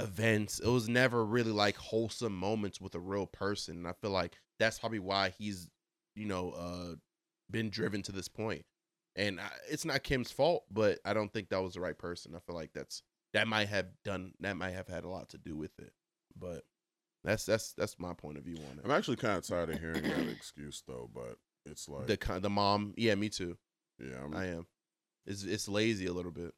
[0.02, 0.60] events.
[0.60, 3.76] It was never really like wholesome moments with a real person.
[3.78, 5.68] And I feel like that's probably why he's,
[6.14, 6.94] you know, uh
[7.50, 8.64] been driven to this point.
[9.16, 12.34] And I, it's not Kim's fault, but I don't think that was the right person.
[12.34, 15.38] I feel like that's that might have done that might have had a lot to
[15.38, 15.92] do with it.
[16.38, 16.62] But
[17.24, 18.84] that's that's that's my point of view on it.
[18.84, 21.36] I'm actually kind of tired of hearing that excuse though, but
[21.66, 23.56] it's like, the the mom, yeah, me too.
[23.98, 24.66] yeah, I'm, I am.
[25.26, 26.54] It's it's lazy a little bit.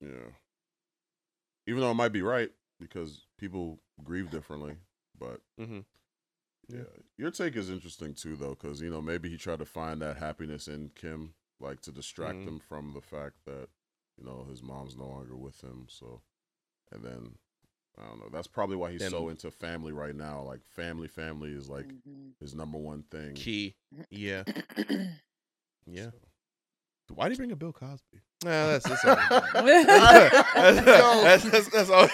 [0.00, 0.30] yeah.
[1.66, 2.50] Even though it might be right
[2.80, 4.76] because people grieve differently,
[5.18, 5.80] but Mm-hmm.
[6.68, 6.84] yeah,
[7.18, 10.16] your take is interesting too, though, because you know maybe he tried to find that
[10.16, 12.48] happiness in Kim, like to distract Mhm.
[12.48, 13.68] him from the fact that
[14.16, 15.86] you know his mom's no longer with him.
[15.88, 16.22] So,
[16.92, 17.38] and then
[17.98, 18.28] I don't know.
[18.32, 20.42] That's probably why he's Then- so into family right now.
[20.42, 22.32] Like family, family is like Mhm.
[22.40, 23.34] his number one thing.
[23.34, 23.76] Key.
[24.10, 24.44] Yeah.
[25.86, 26.06] Yeah.
[26.10, 26.16] Mm-hmm.
[27.14, 28.20] Why do you bring up Bill Cosby?
[28.44, 29.16] Nah, that's that's all.
[29.66, 29.84] Yo.
[31.22, 32.08] that's, that's, that's all.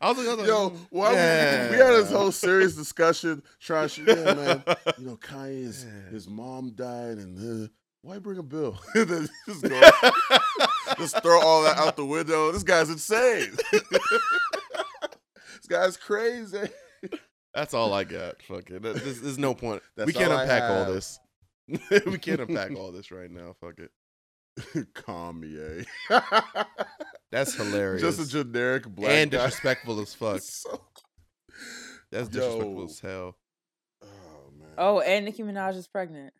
[0.00, 2.74] I was like, I was like, Yo, mm, why we, we had this whole serious
[2.74, 4.62] discussion trying to, yeah, man.
[4.98, 6.10] You know, Kanye's Yeah.
[6.10, 7.68] his mom died, and uh,
[8.02, 8.78] why bring a bill?
[8.94, 9.80] Just, go,
[10.98, 12.50] just throw all that out the window.
[12.50, 13.52] This guy's insane.
[13.72, 16.68] this guy's crazy.
[17.54, 18.42] That's all I got.
[18.42, 18.82] Fuck it.
[18.82, 19.82] There's, there's no point.
[19.96, 21.18] That's we can't all unpack all this.
[22.06, 23.54] we can't unpack all this right now.
[23.60, 23.90] Fuck it.
[24.94, 25.86] Kanye.
[26.10, 26.64] Eh?
[27.30, 28.02] That's hilarious.
[28.02, 29.38] Just a generic black and guy.
[29.46, 30.40] disrespectful as fuck.
[30.40, 30.80] So-
[32.10, 32.84] That's disrespectful Yo.
[32.84, 33.36] as hell.
[34.02, 34.68] oh man.
[34.78, 36.32] oh, and Nicki Minaj is pregnant.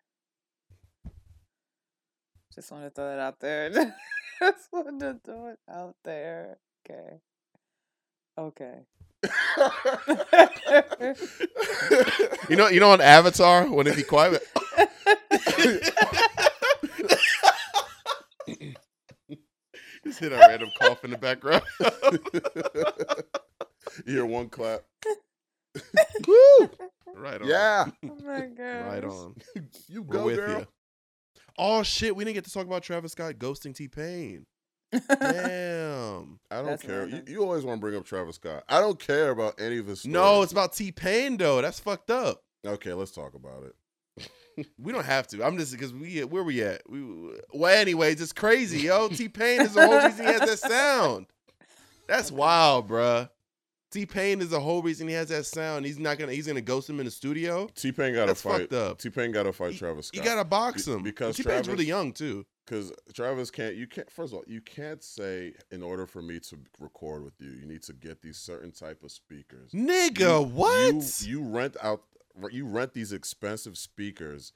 [2.54, 3.70] Just want to throw that out there.
[4.40, 6.58] Just want to throw it out there.
[6.90, 7.20] Okay.
[8.36, 8.80] Okay.
[12.50, 14.42] You know, you know, on Avatar when it be quiet.
[20.04, 21.62] Just hit a random cough in the background.
[24.06, 24.82] you hear one clap.
[26.26, 26.70] Woo!
[27.14, 27.48] Right on.
[27.48, 27.86] Yeah.
[28.04, 28.86] oh my god.
[28.86, 29.36] Right on.
[29.88, 30.58] You We're go, with girl.
[30.60, 30.66] you.
[31.58, 34.46] Oh shit, we didn't get to talk about Travis Scott ghosting T Pain.
[34.92, 36.40] Damn.
[36.50, 37.06] I don't That's care.
[37.06, 38.64] You, you always want to bring up Travis Scott.
[38.68, 40.12] I don't care about any of his stories.
[40.12, 41.62] No, it's about T Pain though.
[41.62, 42.42] That's fucked up.
[42.66, 42.92] okay.
[42.92, 43.74] Let's talk about it.
[44.78, 45.42] We don't have to.
[45.42, 46.82] I'm just because we where we at.
[46.88, 47.02] We
[47.54, 49.08] well, anyways, it's crazy, yo.
[49.08, 51.26] T Pain is the whole reason he has that sound.
[52.06, 53.30] That's wild, bruh.
[53.90, 55.86] T Pain is the whole reason he has that sound.
[55.86, 56.32] He's not gonna.
[56.32, 57.66] He's gonna ghost him in the studio.
[57.74, 58.72] T Pain got to fight.
[58.74, 58.98] up.
[58.98, 60.26] T Pain got to fight Travis You Scott.
[60.36, 62.44] gotta box Be- him because T Pain's really young too.
[62.66, 63.74] because Travis can't.
[63.74, 64.10] You can't.
[64.10, 67.66] First of all, you can't say in order for me to record with you, you
[67.66, 69.72] need to get these certain type of speakers.
[69.72, 70.94] Nigga, You- what?
[71.22, 72.02] You, you rent out.
[72.50, 74.52] You rent these expensive speakers,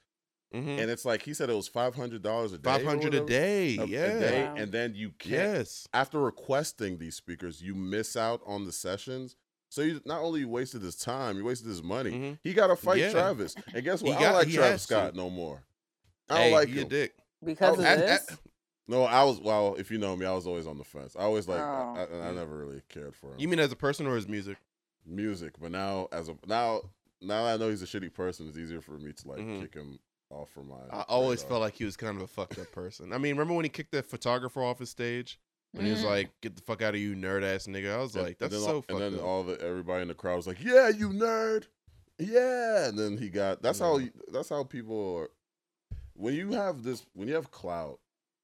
[0.53, 0.79] Mhm.
[0.79, 2.69] and it's like he said it was five hundred dollars a day.
[2.69, 3.77] or Five hundred a day.
[3.77, 4.19] A- a yeah.
[4.19, 4.55] day, Wow.
[4.55, 5.31] and then you can't.
[5.57, 5.87] Yes.
[5.93, 9.35] After requesting these speakers, you miss out on the sessions.
[9.69, 12.11] So you not only you wasted his time, you wasted his money.
[12.11, 12.39] Mhm.
[12.43, 13.11] He got to fight Yeah.
[13.11, 14.17] Travis, and guess He what?
[14.17, 14.87] I got- don't like Travis has to.
[14.87, 15.65] Scott no more.
[16.29, 17.85] I don't Hey, like he dick because dick.
[17.85, 18.31] Oh, of at- this.
[18.31, 18.39] at-
[18.89, 19.75] No, I was well.
[19.75, 21.13] If you know me, I was always on the fence.
[21.17, 21.59] I always like.
[21.59, 21.63] Oh.
[21.97, 23.39] I, I, I never really cared for him.
[23.39, 24.57] You mean as a person or his music?
[25.05, 26.81] music, but now as a now
[27.21, 29.61] now that I know he's a shitty person, it's easier for me to like Mhm.
[29.61, 29.99] kick him
[30.29, 30.75] off from my.
[30.91, 31.49] I always radar.
[31.49, 33.13] felt like he was kind of a fucked up person.
[33.13, 35.39] I mean, remember when he kicked the photographer off his stage?
[35.71, 36.05] When he was Mhm.
[36.05, 38.49] like, "Get the fuck out of you, nerd ass nigga." I was And- like, and
[38.49, 40.47] "That's then so all, fucked And then up." all the everybody in the crowd was
[40.47, 41.67] like, "Yeah, you nerd,
[42.17, 43.61] yeah." And then he got.
[43.61, 43.97] That's how.
[43.97, 45.29] You, that's how people are.
[46.13, 47.99] When you have this, when you have clout,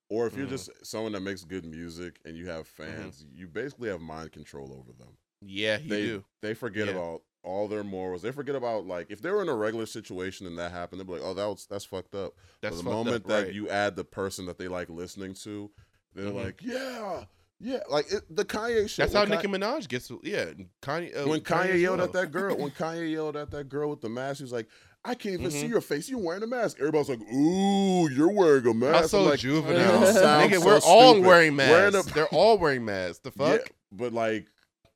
[0.09, 0.49] or if you're Mhm.
[0.51, 2.83] just someone that makes good music and you have Mm-hmm.
[3.01, 5.17] fans, you basically have mind control over them.
[5.45, 6.25] yeah, you they do.
[6.41, 6.93] they forget Yeah.
[6.93, 8.21] about all their morals.
[8.21, 11.07] They forget about like if they were in a regular situation and that happened, they'd
[11.07, 13.43] be like, "Oh, that was that's fucked up." That's but the fucked up, moment that
[13.45, 13.53] right.
[13.53, 15.69] you add the person that they like listening to,
[16.15, 16.45] they're Mhm.
[16.45, 17.25] like, "Yeah,
[17.59, 18.97] yeah." Like it, the Kanye shit.
[18.97, 20.09] That's how Nicki Kanye, Minaj gets.
[20.23, 20.45] Yeah,
[20.81, 21.15] Kanye.
[21.25, 24.01] Uh, when Kanye as yelled at that girl, when Kanye yelled at that girl with
[24.01, 24.67] the mask, he was like,
[25.03, 25.69] "I can't even see Mhm.
[25.71, 26.07] your face.
[26.07, 29.99] You're wearing a mask." Everybody's like, "Ooh, you're wearing a mask." That's so like, juvenile.
[29.99, 31.27] "You sound Nigga, so we're all stupid.
[31.27, 32.09] wearing Wearing masks.
[32.11, 33.19] a- They're all wearing masks.
[33.19, 33.69] The Yeah, fuck?
[33.91, 34.47] but like,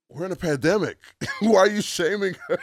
[0.10, 0.98] we're in a pandemic.
[1.42, 2.58] Why are you shaming her?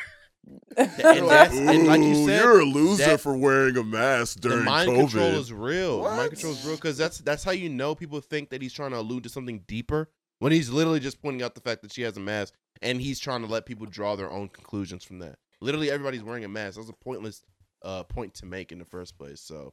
[0.76, 4.64] And, and like you "Ooh, said, you're a loser for wearing a mask the during
[4.64, 5.00] mind COVID.
[5.00, 6.02] control is real.
[6.02, 8.72] The mind control is real because that's that's how you know people think that he's
[8.72, 11.92] trying to allude to something deeper when he's literally just pointing out the fact that
[11.92, 15.18] she has a mask and he's trying to let people draw their own conclusions from
[15.20, 15.38] that.
[15.62, 16.76] Literally, everybody's wearing a mask.
[16.76, 17.42] That's a pointless
[17.82, 19.40] uh, point to make in the first place.
[19.40, 19.72] So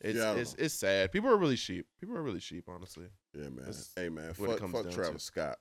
[0.00, 1.10] it's Yeah, it's, it's sad.
[1.10, 1.86] People are really sheep.
[1.98, 3.06] People are really sheep, honestly.
[3.34, 3.64] yeah, man.
[3.64, 4.34] That's Hey, man.
[4.36, 4.90] what Fuck, fuck down to.
[4.92, 5.58] Travis Scott.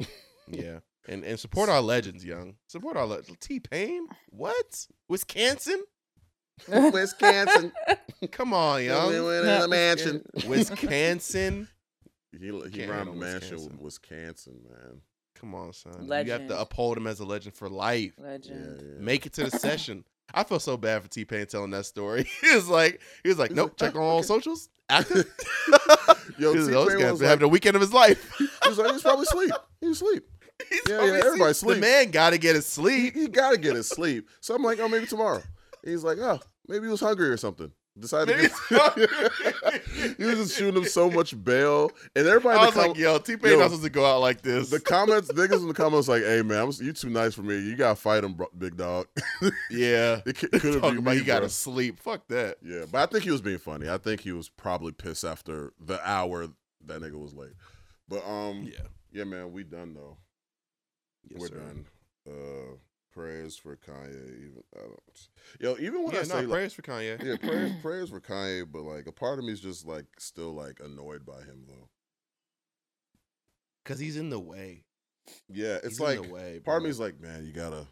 [0.48, 0.78] Yeah.
[1.08, 2.56] And and support our legends, young.
[2.68, 3.36] Support our legends.
[3.40, 4.06] T Pain?
[4.30, 4.86] What?
[5.08, 5.84] Wisconsin?
[6.68, 7.72] Wisconsin.
[8.32, 9.06] Come on, We young.
[9.24, 10.22] went in the mansion.
[10.48, 11.68] Wisconsin?
[12.32, 13.72] he he Can't rhymed on mansion Wisconsin.
[13.72, 15.00] with Wisconsin, man.
[15.38, 16.06] Come on, son.
[16.26, 18.14] You have to uphold him as a legend for life.
[18.18, 18.80] Legend.
[18.82, 19.00] yeah.
[19.04, 20.04] Make it to the session.
[20.34, 22.26] I feel so bad for T Pain telling that story.
[22.40, 24.68] he was like, he was like, nope, check on "Oh, all okay." socials.
[24.88, 25.24] Active.
[26.38, 28.32] Yo, He oh, T-Pain "Those was guys like- having the weekend of his life.
[28.38, 29.52] He was like, he's probably asleep.
[29.80, 30.24] He was asleep.
[30.70, 31.74] He's Yeah, yeah, everybody asleep.
[31.76, 33.14] The man got to get his sleep.
[33.14, 34.28] he gotta get his sleep.
[34.40, 35.42] So I'm like, oh, maybe tomorrow.
[35.84, 37.70] He's like, oh, maybe he was hungry or something.
[37.98, 39.10] Decided Maybe to he's get.
[39.10, 40.14] hungry.
[40.18, 42.58] he was just shooting him so much bail, and everybody.
[42.58, 44.68] I was like, yo, T Pain not supposed to go out like this.
[44.68, 47.58] the comments, niggas in the comments, like, hey man, you too nice for me.
[47.58, 49.06] You gotta fight him, bro, big dog.
[49.70, 50.20] yeah.
[50.26, 51.98] it could have been me, you gotta sleep.
[51.98, 52.56] Fuck that.
[52.62, 53.88] Yeah, but I think he was being funny.
[53.88, 56.48] I think he was probably pissed after the hour
[56.84, 57.54] that nigga was late.
[58.10, 58.80] But um, Yeah.
[59.10, 60.18] yeah, man, we done though.
[61.28, 61.54] Yes, We're sir.
[61.58, 61.86] done.
[62.28, 62.76] Uh,
[63.12, 64.26] prayers for Kanye.
[64.36, 65.00] Even I don't.
[65.60, 67.22] Yo, even when Yeah, I say like, prayers for Kanye.
[67.22, 70.52] yeah, prayers, prayers for Kanye, but like a part of me is just like still
[70.52, 71.88] like annoyed by him though.
[73.84, 74.84] Because he's in the way.
[75.48, 76.60] Yeah, it's He's like in the way.
[76.64, 77.86] part of me is like, man, you gotta.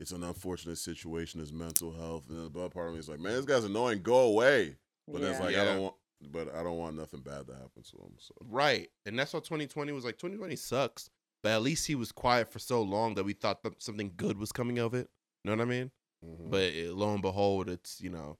[0.00, 1.40] It's an unfortunate situation.
[1.40, 4.02] His mental health, and the other part of me is like, man, this guy's annoying.
[4.02, 4.76] Go away.
[5.06, 5.28] But yeah.
[5.30, 5.94] it's like I don't want.
[6.32, 8.14] But I don't want nothing bad to happen to him.
[8.18, 8.88] So Right.
[9.04, 10.16] And that's why 2020 was like.
[10.16, 11.10] 2020 sucks.
[11.44, 14.38] But at least he was quiet for so long that we thought that something good
[14.38, 15.10] was coming of it.
[15.44, 15.90] You know what I mean?
[16.24, 16.50] mhm.
[16.50, 18.38] But it, lo and behold, it's, you know,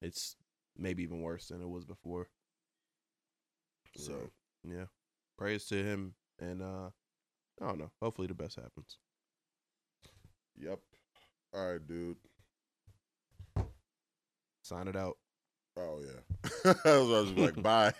[0.00, 0.36] it's
[0.74, 2.30] maybe even worse than it was before.
[3.94, 4.30] So,
[4.66, 4.86] yeah.
[5.36, 6.14] Praise to him.
[6.38, 6.88] And, uh,
[7.60, 7.90] I don't know.
[8.00, 8.96] Hopefully the best happens.
[10.56, 10.78] Yep.
[11.52, 12.16] All right, dude.
[14.62, 15.18] Sign it out.
[15.76, 16.72] Oh yeah.
[16.86, 17.92] I was like, bye.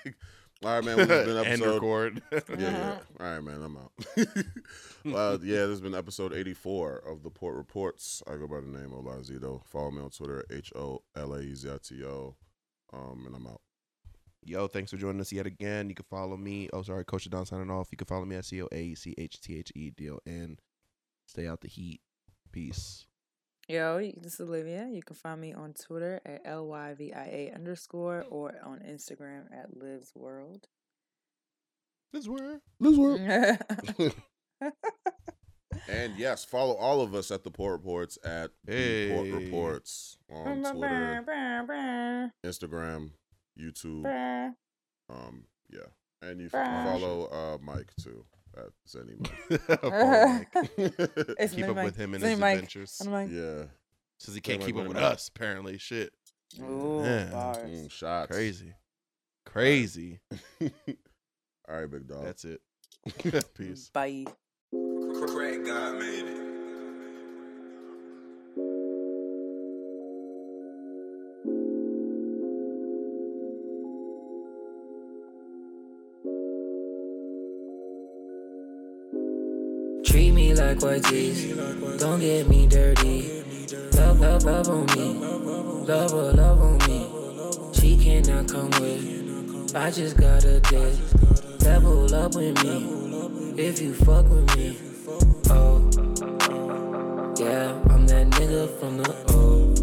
[0.63, 0.97] All right, man.
[0.99, 1.75] This has been End episode.
[1.75, 2.23] record.
[2.33, 2.99] Yeah, yeah.
[3.21, 3.63] All right, man.
[3.63, 3.93] I'm out.
[5.07, 8.23] uh, yeah, this has been episode 84 of the Port Reports.
[8.27, 9.65] I go by the name Hola Ezito.
[9.67, 12.37] Follow me on Twitter at H O L A E Z I T O.
[12.93, 13.61] Um, and I'm out.
[14.43, 15.89] Yo, thanks for joining us yet again.
[15.89, 16.69] You can follow me.
[16.73, 17.89] Oh, sorry, Coach Don signing off.
[17.91, 20.19] You can follow me at C O A C H T H E D O
[20.27, 20.59] N.
[21.27, 22.01] Stay out the heat.
[22.53, 23.07] Peace.
[23.71, 24.93] Yo, this is Alyvia.
[24.93, 28.81] You can find me on Twitter at L Y V I A underscore or on
[28.81, 30.67] Instagram at Lives World.
[32.13, 32.63] This word.
[32.81, 33.21] Liz World.
[35.89, 40.65] And yes, follow all of us at the Port Reports at the Port Reports on
[40.65, 43.11] Twitter, Instagram,
[43.57, 44.53] YouTube.
[45.09, 45.87] Um, yeah.
[46.23, 48.25] And you follow uh Mike too
[48.61, 50.53] at Zenni Mike.
[50.53, 51.37] Mike.
[51.39, 51.85] It's Keep up Mike.
[51.87, 52.55] with him and his Mike.
[52.55, 53.01] adventures.
[53.05, 53.65] I'm like, yeah.
[54.19, 55.03] Says he can't keep up with Mike.
[55.03, 55.79] us, apparently.
[55.79, 56.13] Shit.
[56.61, 57.31] ooh, Yeah.
[57.31, 57.57] bars.
[57.59, 58.31] Mm, shots.
[58.31, 58.75] Crazy.
[59.47, 60.21] Crazy.
[60.61, 60.69] All
[61.81, 62.25] right, big dog.
[62.25, 62.61] That's it.
[63.57, 63.91] Peace.
[63.93, 64.25] Bye.
[80.83, 81.03] Like.
[81.99, 83.43] Don't get me dirty.
[83.95, 85.15] Love, love, love on me.
[85.87, 87.09] Love, love on me.
[87.75, 89.75] She cannot come with.
[89.75, 90.95] I just got a dick.
[91.65, 93.63] Level up with me.
[93.63, 94.79] If you fuck with me.
[95.51, 95.91] Oh.
[97.39, 99.75] Yeah, I'm that nigga from the O.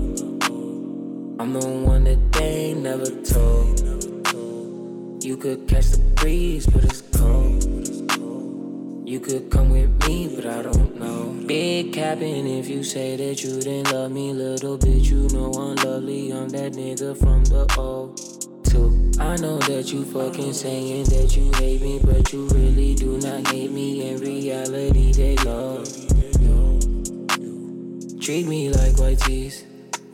[1.40, 3.80] I'm the one that they ain't never told.
[5.24, 7.47] You could catch the breeze, but it's cold.
[9.08, 11.34] You could come with me, but I don't know.
[11.46, 15.06] Big capping if you say that you didn't love me, little bitch.
[15.06, 16.34] You know I'm lovely.
[16.34, 18.14] I'm that nigga from the O.
[18.66, 19.14] Two.
[19.18, 23.48] I know that you fucking saying that you hate me, but you really do not
[23.48, 24.10] hate me.
[24.10, 25.88] In reality, they love.
[28.20, 29.64] Treat me like white tees.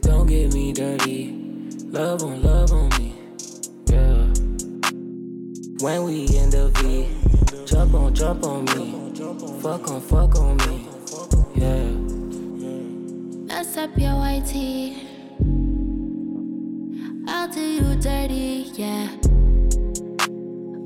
[0.01, 1.31] Don't get me dirty.
[1.85, 3.15] Love on, love on me.
[3.87, 4.27] Yeah.
[5.81, 7.32] When we in the V,
[7.73, 9.11] jump on, jump on me.
[9.59, 10.87] Fuck on, fuck on me.
[11.55, 11.89] Yeah.
[13.47, 15.07] Mess up your white tee.
[17.27, 19.09] I'll do you dirty, yeah.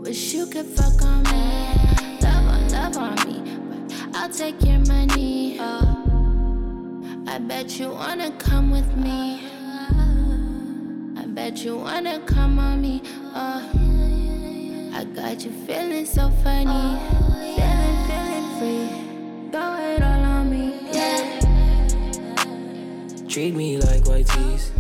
[0.02, 2.20] Wish you could fuck on me.
[2.22, 3.38] Love on, love on me.
[3.70, 5.58] But I'll take your money.
[5.60, 7.04] Oh.
[7.28, 9.42] I bet you wanna come with me.
[11.18, 13.02] I bet you wanna come on me.
[13.36, 13.77] Oh.
[14.98, 16.66] I got you feeling so funny.
[16.68, 16.98] Oh,
[17.56, 18.90] Feeling, feeling free.
[19.52, 21.38] Throw it all on me, yeah.
[23.30, 24.72] Treat me like white tees.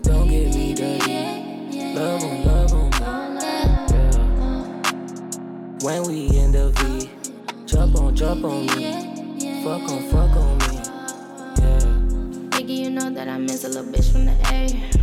[0.00, 1.92] Don't get me dirty.
[1.94, 2.96] Love on, love on me.
[3.42, 3.86] Yeah.
[5.82, 7.10] When we in the V,
[7.66, 9.62] jump on, jump on me.
[9.62, 10.76] Fuck on, fuck on me.
[11.58, 11.80] Yeah.
[12.48, 14.95] Nigga, you know that I miss a little bitch from the A.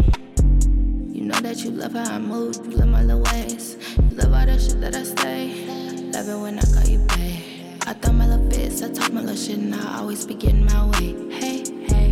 [1.44, 3.76] That you love how I move, you love my little ways.
[3.98, 5.66] You love all that shit that I say.
[6.14, 7.78] Love it when I call you babe.
[7.86, 10.66] I thought my little bits, I talk my little shit, and I always be getting
[10.66, 11.14] my way.
[11.36, 12.12] Hey, hey,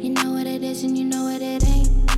[0.00, 2.10] you know what it is, and you know what it ain't.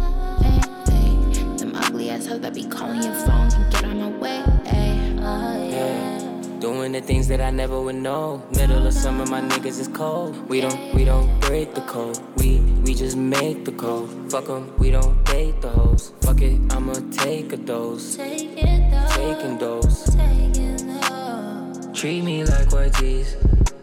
[0.42, 4.18] Hey, hey, them ugly ass hoes that be calling your phone can get on my
[4.18, 4.42] way.
[4.64, 6.58] Hey, oh, Yeah.
[6.58, 8.42] Doing the things that I never would know.
[8.56, 10.48] Middle of summer, my niggas is cold.
[10.48, 12.18] We don't, we don't break the code.
[12.38, 12.60] We
[12.96, 14.08] just make the code.
[14.30, 16.12] Fuck 'em, we don't date the hoes.
[16.22, 18.16] Fuck it, I'ma take a dose.
[18.16, 19.08] take it though.
[19.16, 20.04] Taking dose.
[20.16, 21.92] Take it though.
[21.92, 23.36] Treat me like white tees.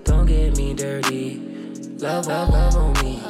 [0.03, 1.39] Don't get me dirty.
[1.99, 3.21] Love, love, love on me.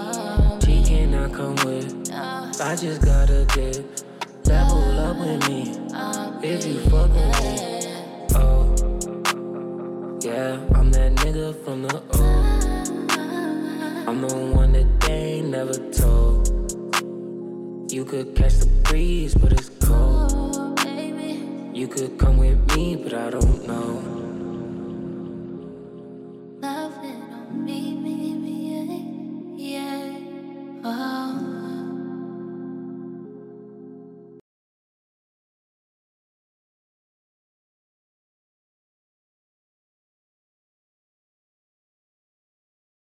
[0.64, 2.10] She cannot come with.
[2.14, 3.85] I just gotta dip.
[4.45, 5.61] Level up with me.
[6.41, 7.53] If you fuck with me.
[8.35, 8.73] Oh.
[10.22, 12.32] Yeah, I'm that nigga from the O.
[14.06, 16.50] I'm the one that they never told.
[17.90, 20.32] You could catch the breeze, but it's cold.
[20.56, 21.40] Oh, baby.
[21.74, 24.32] You could come with me, but I don't know.